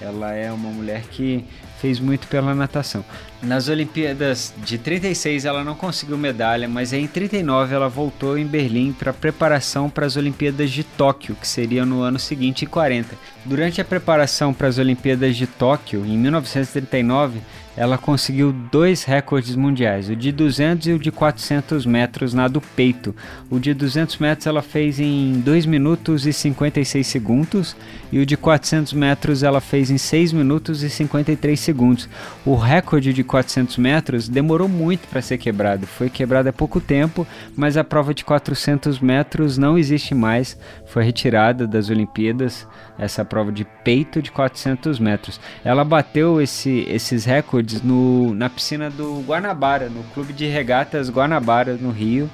Ela 0.00 0.34
é 0.34 0.52
uma 0.52 0.68
mulher 0.68 1.02
que 1.10 1.44
fez 1.84 2.00
muito 2.00 2.26
pela 2.28 2.54
natação. 2.54 3.04
Nas 3.42 3.68
Olimpíadas 3.68 4.54
de 4.64 4.78
36 4.78 5.44
ela 5.44 5.62
não 5.62 5.74
conseguiu 5.74 6.16
medalha, 6.16 6.66
mas 6.66 6.94
em 6.94 7.06
39 7.06 7.74
ela 7.74 7.90
voltou 7.90 8.38
em 8.38 8.46
Berlim 8.46 8.90
para 8.90 9.12
preparação 9.12 9.90
para 9.90 10.06
as 10.06 10.16
Olimpíadas 10.16 10.70
de 10.70 10.82
Tóquio, 10.82 11.34
que 11.34 11.46
seria 11.46 11.84
no 11.84 12.00
ano 12.00 12.18
seguinte, 12.18 12.64
em 12.64 12.68
40. 12.68 13.14
Durante 13.44 13.82
a 13.82 13.84
preparação 13.84 14.54
para 14.54 14.66
as 14.66 14.78
Olimpíadas 14.78 15.36
de 15.36 15.46
Tóquio, 15.46 16.06
em 16.06 16.16
1939, 16.16 17.40
ela 17.76 17.98
conseguiu 17.98 18.52
dois 18.52 19.02
recordes 19.02 19.56
mundiais, 19.56 20.08
o 20.08 20.14
de 20.14 20.30
200 20.30 20.86
e 20.86 20.92
o 20.92 20.98
de 20.98 21.10
400 21.10 21.84
metros 21.84 22.32
nado 22.32 22.60
peito. 22.60 23.14
O 23.50 23.58
de 23.58 23.74
200 23.74 24.18
metros 24.18 24.46
ela 24.46 24.62
fez 24.62 25.00
em 25.00 25.40
2 25.40 25.66
minutos 25.66 26.26
e 26.26 26.32
56 26.32 27.06
segundos 27.06 27.76
e 28.12 28.20
o 28.20 28.26
de 28.26 28.36
400 28.36 28.92
metros 28.92 29.42
ela 29.42 29.60
fez 29.60 29.90
em 29.90 29.98
6 29.98 30.32
minutos 30.32 30.82
e 30.82 30.90
53 30.90 31.58
segundos. 31.58 32.08
O 32.44 32.54
recorde 32.54 33.12
de 33.12 33.24
400 33.24 33.76
metros 33.78 34.28
demorou 34.28 34.68
muito 34.68 35.08
para 35.08 35.20
ser 35.20 35.38
quebrado, 35.38 35.86
foi 35.86 36.08
quebrado 36.08 36.48
há 36.48 36.52
pouco 36.52 36.80
tempo, 36.80 37.26
mas 37.56 37.76
a 37.76 37.82
prova 37.82 38.14
de 38.14 38.24
400 38.24 39.00
metros 39.00 39.58
não 39.58 39.76
existe 39.76 40.14
mais, 40.14 40.56
foi 40.86 41.04
retirada 41.04 41.66
das 41.66 41.90
Olimpíadas, 41.90 42.68
essa 42.98 43.24
prova 43.24 43.50
de 43.50 43.64
peito 43.82 44.22
de 44.22 44.30
400 44.30 44.98
metros. 45.00 45.40
Ela 45.64 45.84
bateu 45.84 46.40
esse, 46.40 46.86
esses 46.88 47.24
recordes 47.24 47.63
no, 47.82 48.34
na 48.34 48.48
piscina 48.48 48.90
do 48.90 49.20
Guanabara, 49.26 49.88
no 49.88 50.02
Clube 50.14 50.32
de 50.32 50.46
Regatas 50.46 51.08
Guanabara, 51.08 51.74
no 51.74 51.90
Rio. 51.90 52.30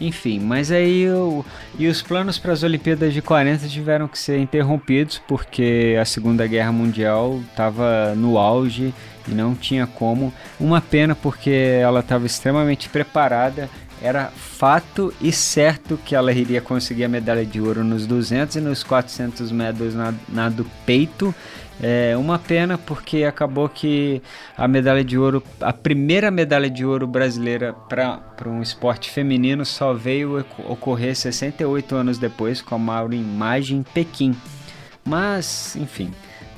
Enfim, 0.00 0.38
mas 0.38 0.70
aí 0.70 1.08
o, 1.08 1.44
e 1.78 1.86
os 1.86 2.02
planos 2.02 2.38
para 2.38 2.52
as 2.52 2.62
Olimpíadas 2.62 3.14
de 3.14 3.22
40 3.22 3.66
tiveram 3.66 4.06
que 4.06 4.18
ser 4.18 4.38
interrompidos 4.38 5.20
porque 5.26 5.96
a 6.00 6.04
Segunda 6.04 6.46
Guerra 6.46 6.70
Mundial 6.70 7.40
estava 7.50 8.14
no 8.14 8.36
auge 8.36 8.92
e 9.26 9.30
não 9.30 9.54
tinha 9.54 9.86
como. 9.86 10.32
Uma 10.60 10.80
pena 10.80 11.14
porque 11.14 11.50
ela 11.50 12.00
estava 12.00 12.26
extremamente 12.26 12.88
preparada. 12.88 13.70
Era 14.02 14.26
fato 14.26 15.12
e 15.22 15.32
certo 15.32 15.98
que 16.04 16.14
ela 16.14 16.30
iria 16.30 16.60
conseguir 16.60 17.04
a 17.04 17.08
medalha 17.08 17.46
de 17.46 17.58
ouro 17.62 17.82
nos 17.82 18.06
200 18.06 18.56
e 18.56 18.60
nos 18.60 18.84
400 18.84 19.50
metros 19.50 19.94
na, 19.94 20.12
na 20.28 20.52
peito 20.84 21.34
é 21.82 22.16
uma 22.16 22.38
pena 22.38 22.78
porque 22.78 23.24
acabou 23.24 23.68
que 23.68 24.22
a 24.56 24.66
medalha 24.66 25.04
de 25.04 25.18
ouro, 25.18 25.42
a 25.60 25.72
primeira 25.72 26.30
medalha 26.30 26.70
de 26.70 26.84
ouro 26.86 27.06
brasileira 27.06 27.74
para 27.88 28.48
um 28.48 28.62
esporte 28.62 29.10
feminino 29.10 29.64
só 29.64 29.92
veio 29.92 30.44
ocorrer 30.66 31.14
68 31.14 31.94
anos 31.94 32.18
depois 32.18 32.62
com 32.62 32.74
a 32.74 32.78
Maureen 32.78 33.20
Imagem 33.20 33.78
em 33.78 33.82
Pequim. 33.82 34.34
Mas, 35.04 35.76
enfim, 35.76 36.10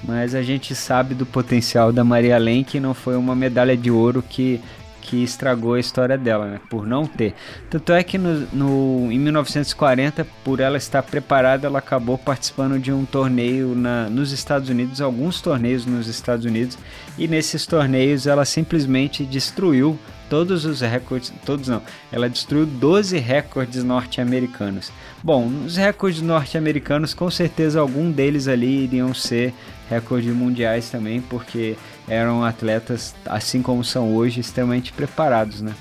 mas 0.05 0.35
a 0.35 0.43
gente 0.43 0.75
sabe 0.75 1.15
do 1.15 1.27
potencial 1.27 1.93
da 1.93 2.05
Maria 2.05 2.39
Lenk 2.39 2.73
que 2.73 2.81
não 2.81 2.95
foi 2.95 3.17
uma 3.17 3.35
medalha 3.35 3.77
de 3.77 3.91
ouro 3.91 4.23
que 4.23 4.61
que 5.09 5.25
estragou 5.25 5.73
a 5.73 5.81
história 5.81 6.19
dela, 6.19 6.47
né? 6.47 6.61
Por 6.69 6.87
não 6.87 7.07
ter. 7.07 7.35
Tanto 7.71 7.93
é 7.95 8.03
que 8.03 8.19
no, 8.19 8.47
no, 8.53 9.11
em 9.11 9.19
1940, 9.19 10.27
por 10.45 10.61
ela 10.61 10.77
estar 10.77 11.03
preparada, 11.03 11.67
ela 11.67 11.79
acabou 11.79 12.19
participando 12.19 12.79
de 12.79 12.93
um 12.93 13.07
torneio 13.07 13.75
na, 13.75 14.11
nos 14.11 14.33
Estados 14.33 14.69
Unidos, 14.69 15.01
alguns 15.01 15.41
torneios 15.41 15.87
nos 15.87 16.09
Estados 16.09 16.45
Unidos, 16.45 16.77
e 17.17 17.27
nesses 17.27 17.65
torneios 17.67 18.27
ela 18.27 18.45
simplesmente 18.45 19.25
destruiu 19.25 19.99
todos 20.29 20.67
os 20.67 20.83
recordes, 20.83 21.33
todos 21.43 21.69
não, 21.69 21.81
ela 22.13 22.29
destruiu 22.29 22.67
12 22.67 23.17
recordes 23.17 23.83
norte-americanos. 23.83 24.93
Bom, 25.23 25.51
os 25.65 25.79
recordes 25.79 26.21
norte-americanos, 26.21 27.15
com 27.15 27.31
certeza 27.31 27.81
algum 27.81 28.11
deles 28.11 28.47
ali 28.47 28.85
iriam 28.85 29.15
ser 29.15 29.55
recordes 29.89 30.35
mundiais 30.35 30.91
também, 30.91 31.23
porque 31.23 31.79
eram 32.09 32.45
atletas, 32.45 33.15
assim 33.27 33.63
como 33.63 33.85
são 33.85 34.15
hoje, 34.15 34.41
extremamente 34.41 34.93
preparados, 34.93 35.61
né? 35.61 35.75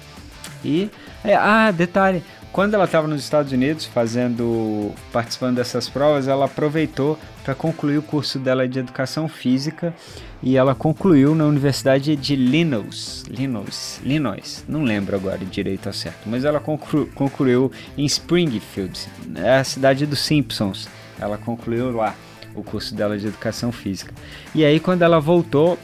E, 0.63 0.89
é, 1.23 1.35
ah, 1.35 1.71
detalhe, 1.71 2.23
quando 2.51 2.73
ela 2.73 2.85
estava 2.85 3.07
nos 3.07 3.23
Estados 3.23 3.51
Unidos 3.51 3.85
fazendo, 3.85 4.91
participando 5.11 5.57
dessas 5.57 5.87
provas, 5.87 6.27
ela 6.27 6.45
aproveitou 6.45 7.17
para 7.43 7.53
concluir 7.53 7.99
o 7.99 8.01
curso 8.01 8.39
dela 8.39 8.67
de 8.67 8.79
educação 8.79 9.27
física 9.27 9.93
e 10.41 10.57
ela 10.57 10.73
concluiu 10.73 11.35
na 11.35 11.45
Universidade 11.45 12.15
de 12.15 12.35
Linus, 12.35 13.23
Linus, 13.29 13.99
Illinois, 14.03 14.65
não 14.67 14.83
lembro 14.83 15.15
agora 15.15 15.37
direito 15.37 15.87
ao 15.87 15.93
certo, 15.93 16.27
mas 16.27 16.43
ela 16.45 16.59
conclu, 16.59 17.05
concluiu 17.13 17.71
em 17.95 18.05
Springfield, 18.05 19.07
é 19.35 19.57
a 19.57 19.63
cidade 19.63 20.05
dos 20.05 20.19
Simpsons. 20.19 20.89
Ela 21.19 21.37
concluiu 21.37 21.91
lá 21.91 22.15
o 22.55 22.63
curso 22.63 22.95
dela 22.95 23.17
de 23.17 23.27
educação 23.27 23.71
física. 23.71 24.13
E 24.55 24.65
aí 24.65 24.79
quando 24.79 25.03
ela 25.03 25.19
voltou, 25.19 25.77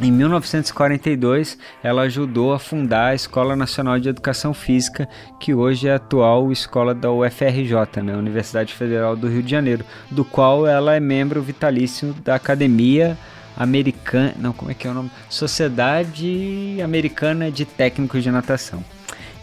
em 0.00 0.10
1942, 0.10 1.56
ela 1.82 2.02
ajudou 2.02 2.52
a 2.52 2.58
fundar 2.58 3.10
a 3.10 3.14
Escola 3.14 3.54
Nacional 3.54 3.98
de 4.00 4.08
Educação 4.08 4.52
Física, 4.52 5.08
que 5.38 5.54
hoje 5.54 5.86
é 5.86 5.92
a 5.92 5.96
atual 5.96 6.50
escola 6.50 6.92
da 6.92 7.12
UFRJ, 7.12 8.02
né, 8.02 8.16
Universidade 8.16 8.74
Federal 8.74 9.14
do 9.14 9.28
Rio 9.28 9.42
de 9.42 9.50
Janeiro, 9.50 9.84
do 10.10 10.24
qual 10.24 10.66
ela 10.66 10.96
é 10.96 11.00
membro 11.00 11.40
vitalício 11.40 12.12
da 12.24 12.34
Academia 12.34 13.16
Americana, 13.56 14.34
não, 14.36 14.52
como 14.52 14.72
é 14.72 14.74
que 14.74 14.86
é 14.86 14.90
o 14.90 14.94
nome? 14.94 15.12
Sociedade 15.30 16.76
Americana 16.82 17.50
de 17.50 17.64
Técnicos 17.64 18.22
de 18.22 18.32
Natação. 18.32 18.84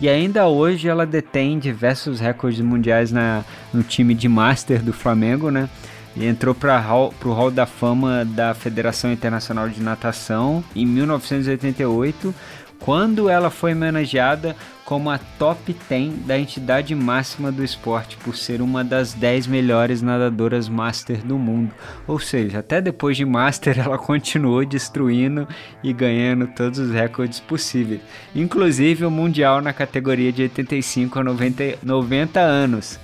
E 0.02 0.10
ainda 0.10 0.48
hoje 0.48 0.90
ela 0.90 1.06
detém 1.06 1.60
diversos 1.60 2.20
recordes 2.20 2.60
mundiais 2.60 3.12
na, 3.12 3.46
no 3.74 3.84
time 3.84 4.14
de 4.14 4.28
Master 4.28 4.82
do 4.84 4.92
Flamengo, 4.92 5.50
né? 5.50 5.70
E 6.16 6.26
entrou 6.26 6.54
para 6.54 6.84
o 7.24 7.32
Hall 7.32 7.52
da 7.52 7.66
Fama 7.66 8.26
da 8.26 8.54
Federação 8.54 9.12
Internacional 9.12 9.70
de 9.70 9.82
Natação 9.82 10.64
em 10.76 10.86
1988, 10.86 12.34
quando 12.80 13.30
ela 13.30 13.50
foi 13.50 13.74
homenageada 13.74 14.56
como 14.84 15.10
a 15.10 15.18
top 15.18 15.74
10 15.88 16.26
da 16.26 16.38
entidade 16.38 16.94
máxima 16.94 17.52
do 17.52 17.64
esporte, 17.64 18.18
por 18.18 18.36
ser 18.36 18.62
uma 18.62 18.84
das 18.84 19.14
10 19.14 19.48
melhores 19.48 20.02
nadadoras 20.02 20.68
master 20.68 21.24
do 21.24 21.38
mundo. 21.38 21.72
Ou 22.08 22.20
seja, 22.20 22.60
até 22.60 22.82
depois 22.82 23.16
de 23.16 23.24
master 23.24 23.78
ela 23.80 23.98
continuou 23.98 24.66
destruindo 24.66 25.48
e 25.82 25.94
ganhando 25.94 26.48
todos 26.48 26.80
os 26.80 26.92
recordes 26.92 27.40
possíveis, 27.40 28.02
inclusive 28.36 29.06
o 29.06 29.12
mundial 29.12 29.62
na 29.62 29.72
categoria 29.72 30.32
de 30.32 30.42
85 30.42 31.20
a 31.20 31.24
90, 31.24 31.64
90 31.84 32.40
anos. 32.40 33.00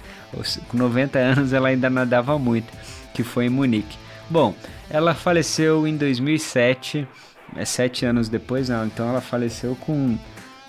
Com 0.68 0.78
90 0.78 1.18
anos 1.18 1.54
ela 1.54 1.70
ainda 1.70 1.90
nadava 1.90 2.38
muito 2.38 2.68
que 3.18 3.24
foi 3.24 3.48
em 3.48 3.50
Munique. 3.50 3.98
Bom, 4.30 4.54
ela 4.92 5.16
faleceu 5.16 5.88
em 5.88 5.98
2007, 5.98 7.08
é 7.56 7.66
sete 7.66 8.06
anos 8.06 8.30
depois, 8.30 8.70
não, 8.70 8.86
então 8.86 9.10
ela 9.10 9.22
faleceu 9.22 9.76
com. 9.76 10.16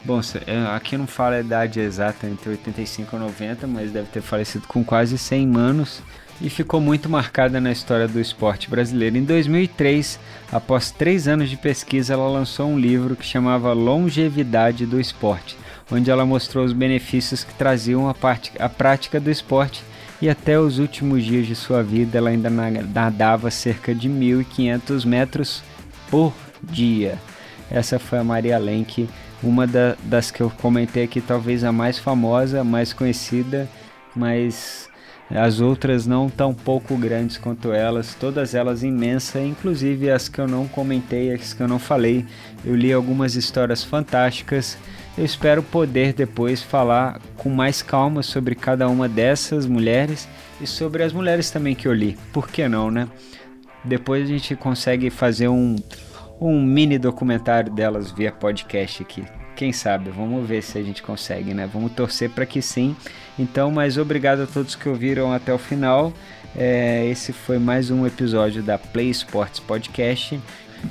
Bom, 0.02 0.20
é, 0.46 0.74
aqui 0.74 0.96
não 0.96 1.06
fala 1.06 1.36
a 1.36 1.40
idade 1.40 1.78
exata, 1.78 2.26
entre 2.26 2.50
85 2.50 3.14
e 3.14 3.18
90, 3.18 3.66
mas 3.66 3.90
deve 3.90 4.08
ter 4.08 4.22
falecido 4.22 4.66
com 4.66 4.82
quase 4.82 5.18
100 5.18 5.56
anos 5.56 6.02
e 6.40 6.48
ficou 6.48 6.80
muito 6.80 7.10
marcada 7.10 7.60
na 7.60 7.70
história 7.72 8.08
do 8.08 8.20
esporte 8.20 8.70
brasileiro. 8.70 9.18
Em 9.18 9.24
2003, 9.24 10.18
após 10.50 10.90
três 10.90 11.28
anos 11.28 11.50
de 11.50 11.56
pesquisa, 11.56 12.14
ela 12.14 12.28
lançou 12.28 12.68
um 12.68 12.78
livro 12.78 13.16
que 13.16 13.26
chamava 13.26 13.72
Longevidade 13.72 14.86
do 14.86 15.00
Esporte, 15.00 15.58
onde 15.90 16.10
ela 16.10 16.24
mostrou 16.24 16.64
os 16.64 16.72
benefícios 16.72 17.42
que 17.42 17.52
traziam 17.54 18.08
a, 18.08 18.14
parte, 18.14 18.52
a 18.58 18.68
prática 18.68 19.18
do 19.18 19.30
esporte 19.30 19.82
e 20.20 20.28
até 20.28 20.58
os 20.58 20.78
últimos 20.78 21.24
dias 21.24 21.46
de 21.46 21.54
sua 21.54 21.82
vida 21.82 22.18
ela 22.18 22.30
ainda 22.30 22.50
nadava 22.50 23.50
cerca 23.50 23.94
de 23.94 24.08
1.500 24.08 25.04
metros 25.04 25.62
por 26.10 26.32
dia. 26.62 27.18
Essa 27.70 27.98
foi 27.98 28.18
a 28.18 28.24
Maria 28.24 28.58
Lenk, 28.58 29.08
uma 29.42 29.66
da, 29.66 29.96
das 30.04 30.30
que 30.30 30.42
eu 30.42 30.50
comentei 30.50 31.04
aqui, 31.04 31.20
talvez 31.20 31.62
a 31.62 31.70
mais 31.70 31.98
famosa, 31.98 32.64
mais 32.64 32.92
conhecida, 32.92 33.68
mas 34.16 34.88
as 35.30 35.60
outras 35.60 36.06
não 36.06 36.30
tão 36.30 36.54
pouco 36.54 36.96
grandes 36.96 37.36
quanto 37.36 37.70
elas, 37.70 38.14
todas 38.14 38.54
elas 38.54 38.82
imensas, 38.82 39.42
inclusive 39.42 40.10
as 40.10 40.28
que 40.28 40.40
eu 40.40 40.48
não 40.48 40.66
comentei, 40.66 41.32
as 41.32 41.52
que 41.52 41.62
eu 41.62 41.68
não 41.68 41.78
falei. 41.78 42.24
Eu 42.64 42.74
li 42.74 42.92
algumas 42.92 43.34
histórias 43.34 43.84
fantásticas. 43.84 44.78
Eu 45.18 45.24
espero 45.24 45.64
poder 45.64 46.12
depois 46.12 46.62
falar 46.62 47.20
com 47.36 47.48
mais 47.50 47.82
calma 47.82 48.22
sobre 48.22 48.54
cada 48.54 48.88
uma 48.88 49.08
dessas 49.08 49.66
mulheres 49.66 50.28
e 50.60 50.66
sobre 50.66 51.02
as 51.02 51.12
mulheres 51.12 51.50
também 51.50 51.74
que 51.74 51.88
eu 51.88 51.92
li. 51.92 52.16
Por 52.32 52.48
que 52.48 52.68
não, 52.68 52.88
né? 52.88 53.08
Depois 53.84 54.22
a 54.22 54.26
gente 54.26 54.54
consegue 54.54 55.10
fazer 55.10 55.48
um, 55.48 55.74
um 56.40 56.62
mini 56.62 56.98
documentário 56.98 57.72
delas 57.72 58.12
via 58.12 58.30
podcast 58.30 59.02
aqui. 59.02 59.24
Quem 59.56 59.72
sabe? 59.72 60.08
Vamos 60.08 60.48
ver 60.48 60.62
se 60.62 60.78
a 60.78 60.82
gente 60.84 61.02
consegue, 61.02 61.52
né? 61.52 61.66
Vamos 61.66 61.90
torcer 61.90 62.30
para 62.30 62.46
que 62.46 62.62
sim. 62.62 62.94
Então, 63.36 63.72
mas 63.72 63.98
obrigado 63.98 64.42
a 64.42 64.46
todos 64.46 64.76
que 64.76 64.88
ouviram 64.88 65.32
até 65.32 65.52
o 65.52 65.58
final. 65.58 66.12
É, 66.56 67.04
esse 67.06 67.32
foi 67.32 67.58
mais 67.58 67.90
um 67.90 68.06
episódio 68.06 68.62
da 68.62 68.78
Play 68.78 69.10
Sports 69.10 69.58
Podcast. 69.58 70.40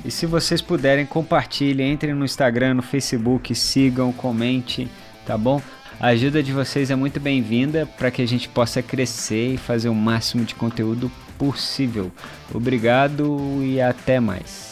E 0.04 0.10
se 0.10 0.26
vocês 0.26 0.60
puderem, 0.60 1.06
compartilhem, 1.06 1.92
entrem 1.92 2.14
no 2.14 2.24
Instagram, 2.24 2.74
no 2.74 2.82
Facebook, 2.82 3.54
sigam, 3.54 4.12
comente, 4.12 4.88
tá 5.26 5.36
bom? 5.36 5.60
A 6.00 6.08
ajuda 6.08 6.42
de 6.42 6.52
vocês 6.52 6.90
é 6.90 6.96
muito 6.96 7.18
bem-vinda 7.18 7.84
para 7.84 8.10
que 8.10 8.22
a 8.22 8.26
gente 8.26 8.48
possa 8.48 8.80
crescer 8.80 9.54
e 9.54 9.56
fazer 9.56 9.88
o 9.88 9.94
máximo 9.94 10.44
de 10.44 10.54
conteúdo 10.54 11.10
possível. 11.36 12.12
Obrigado 12.54 13.60
e 13.62 13.80
até 13.80 14.20
mais. 14.20 14.67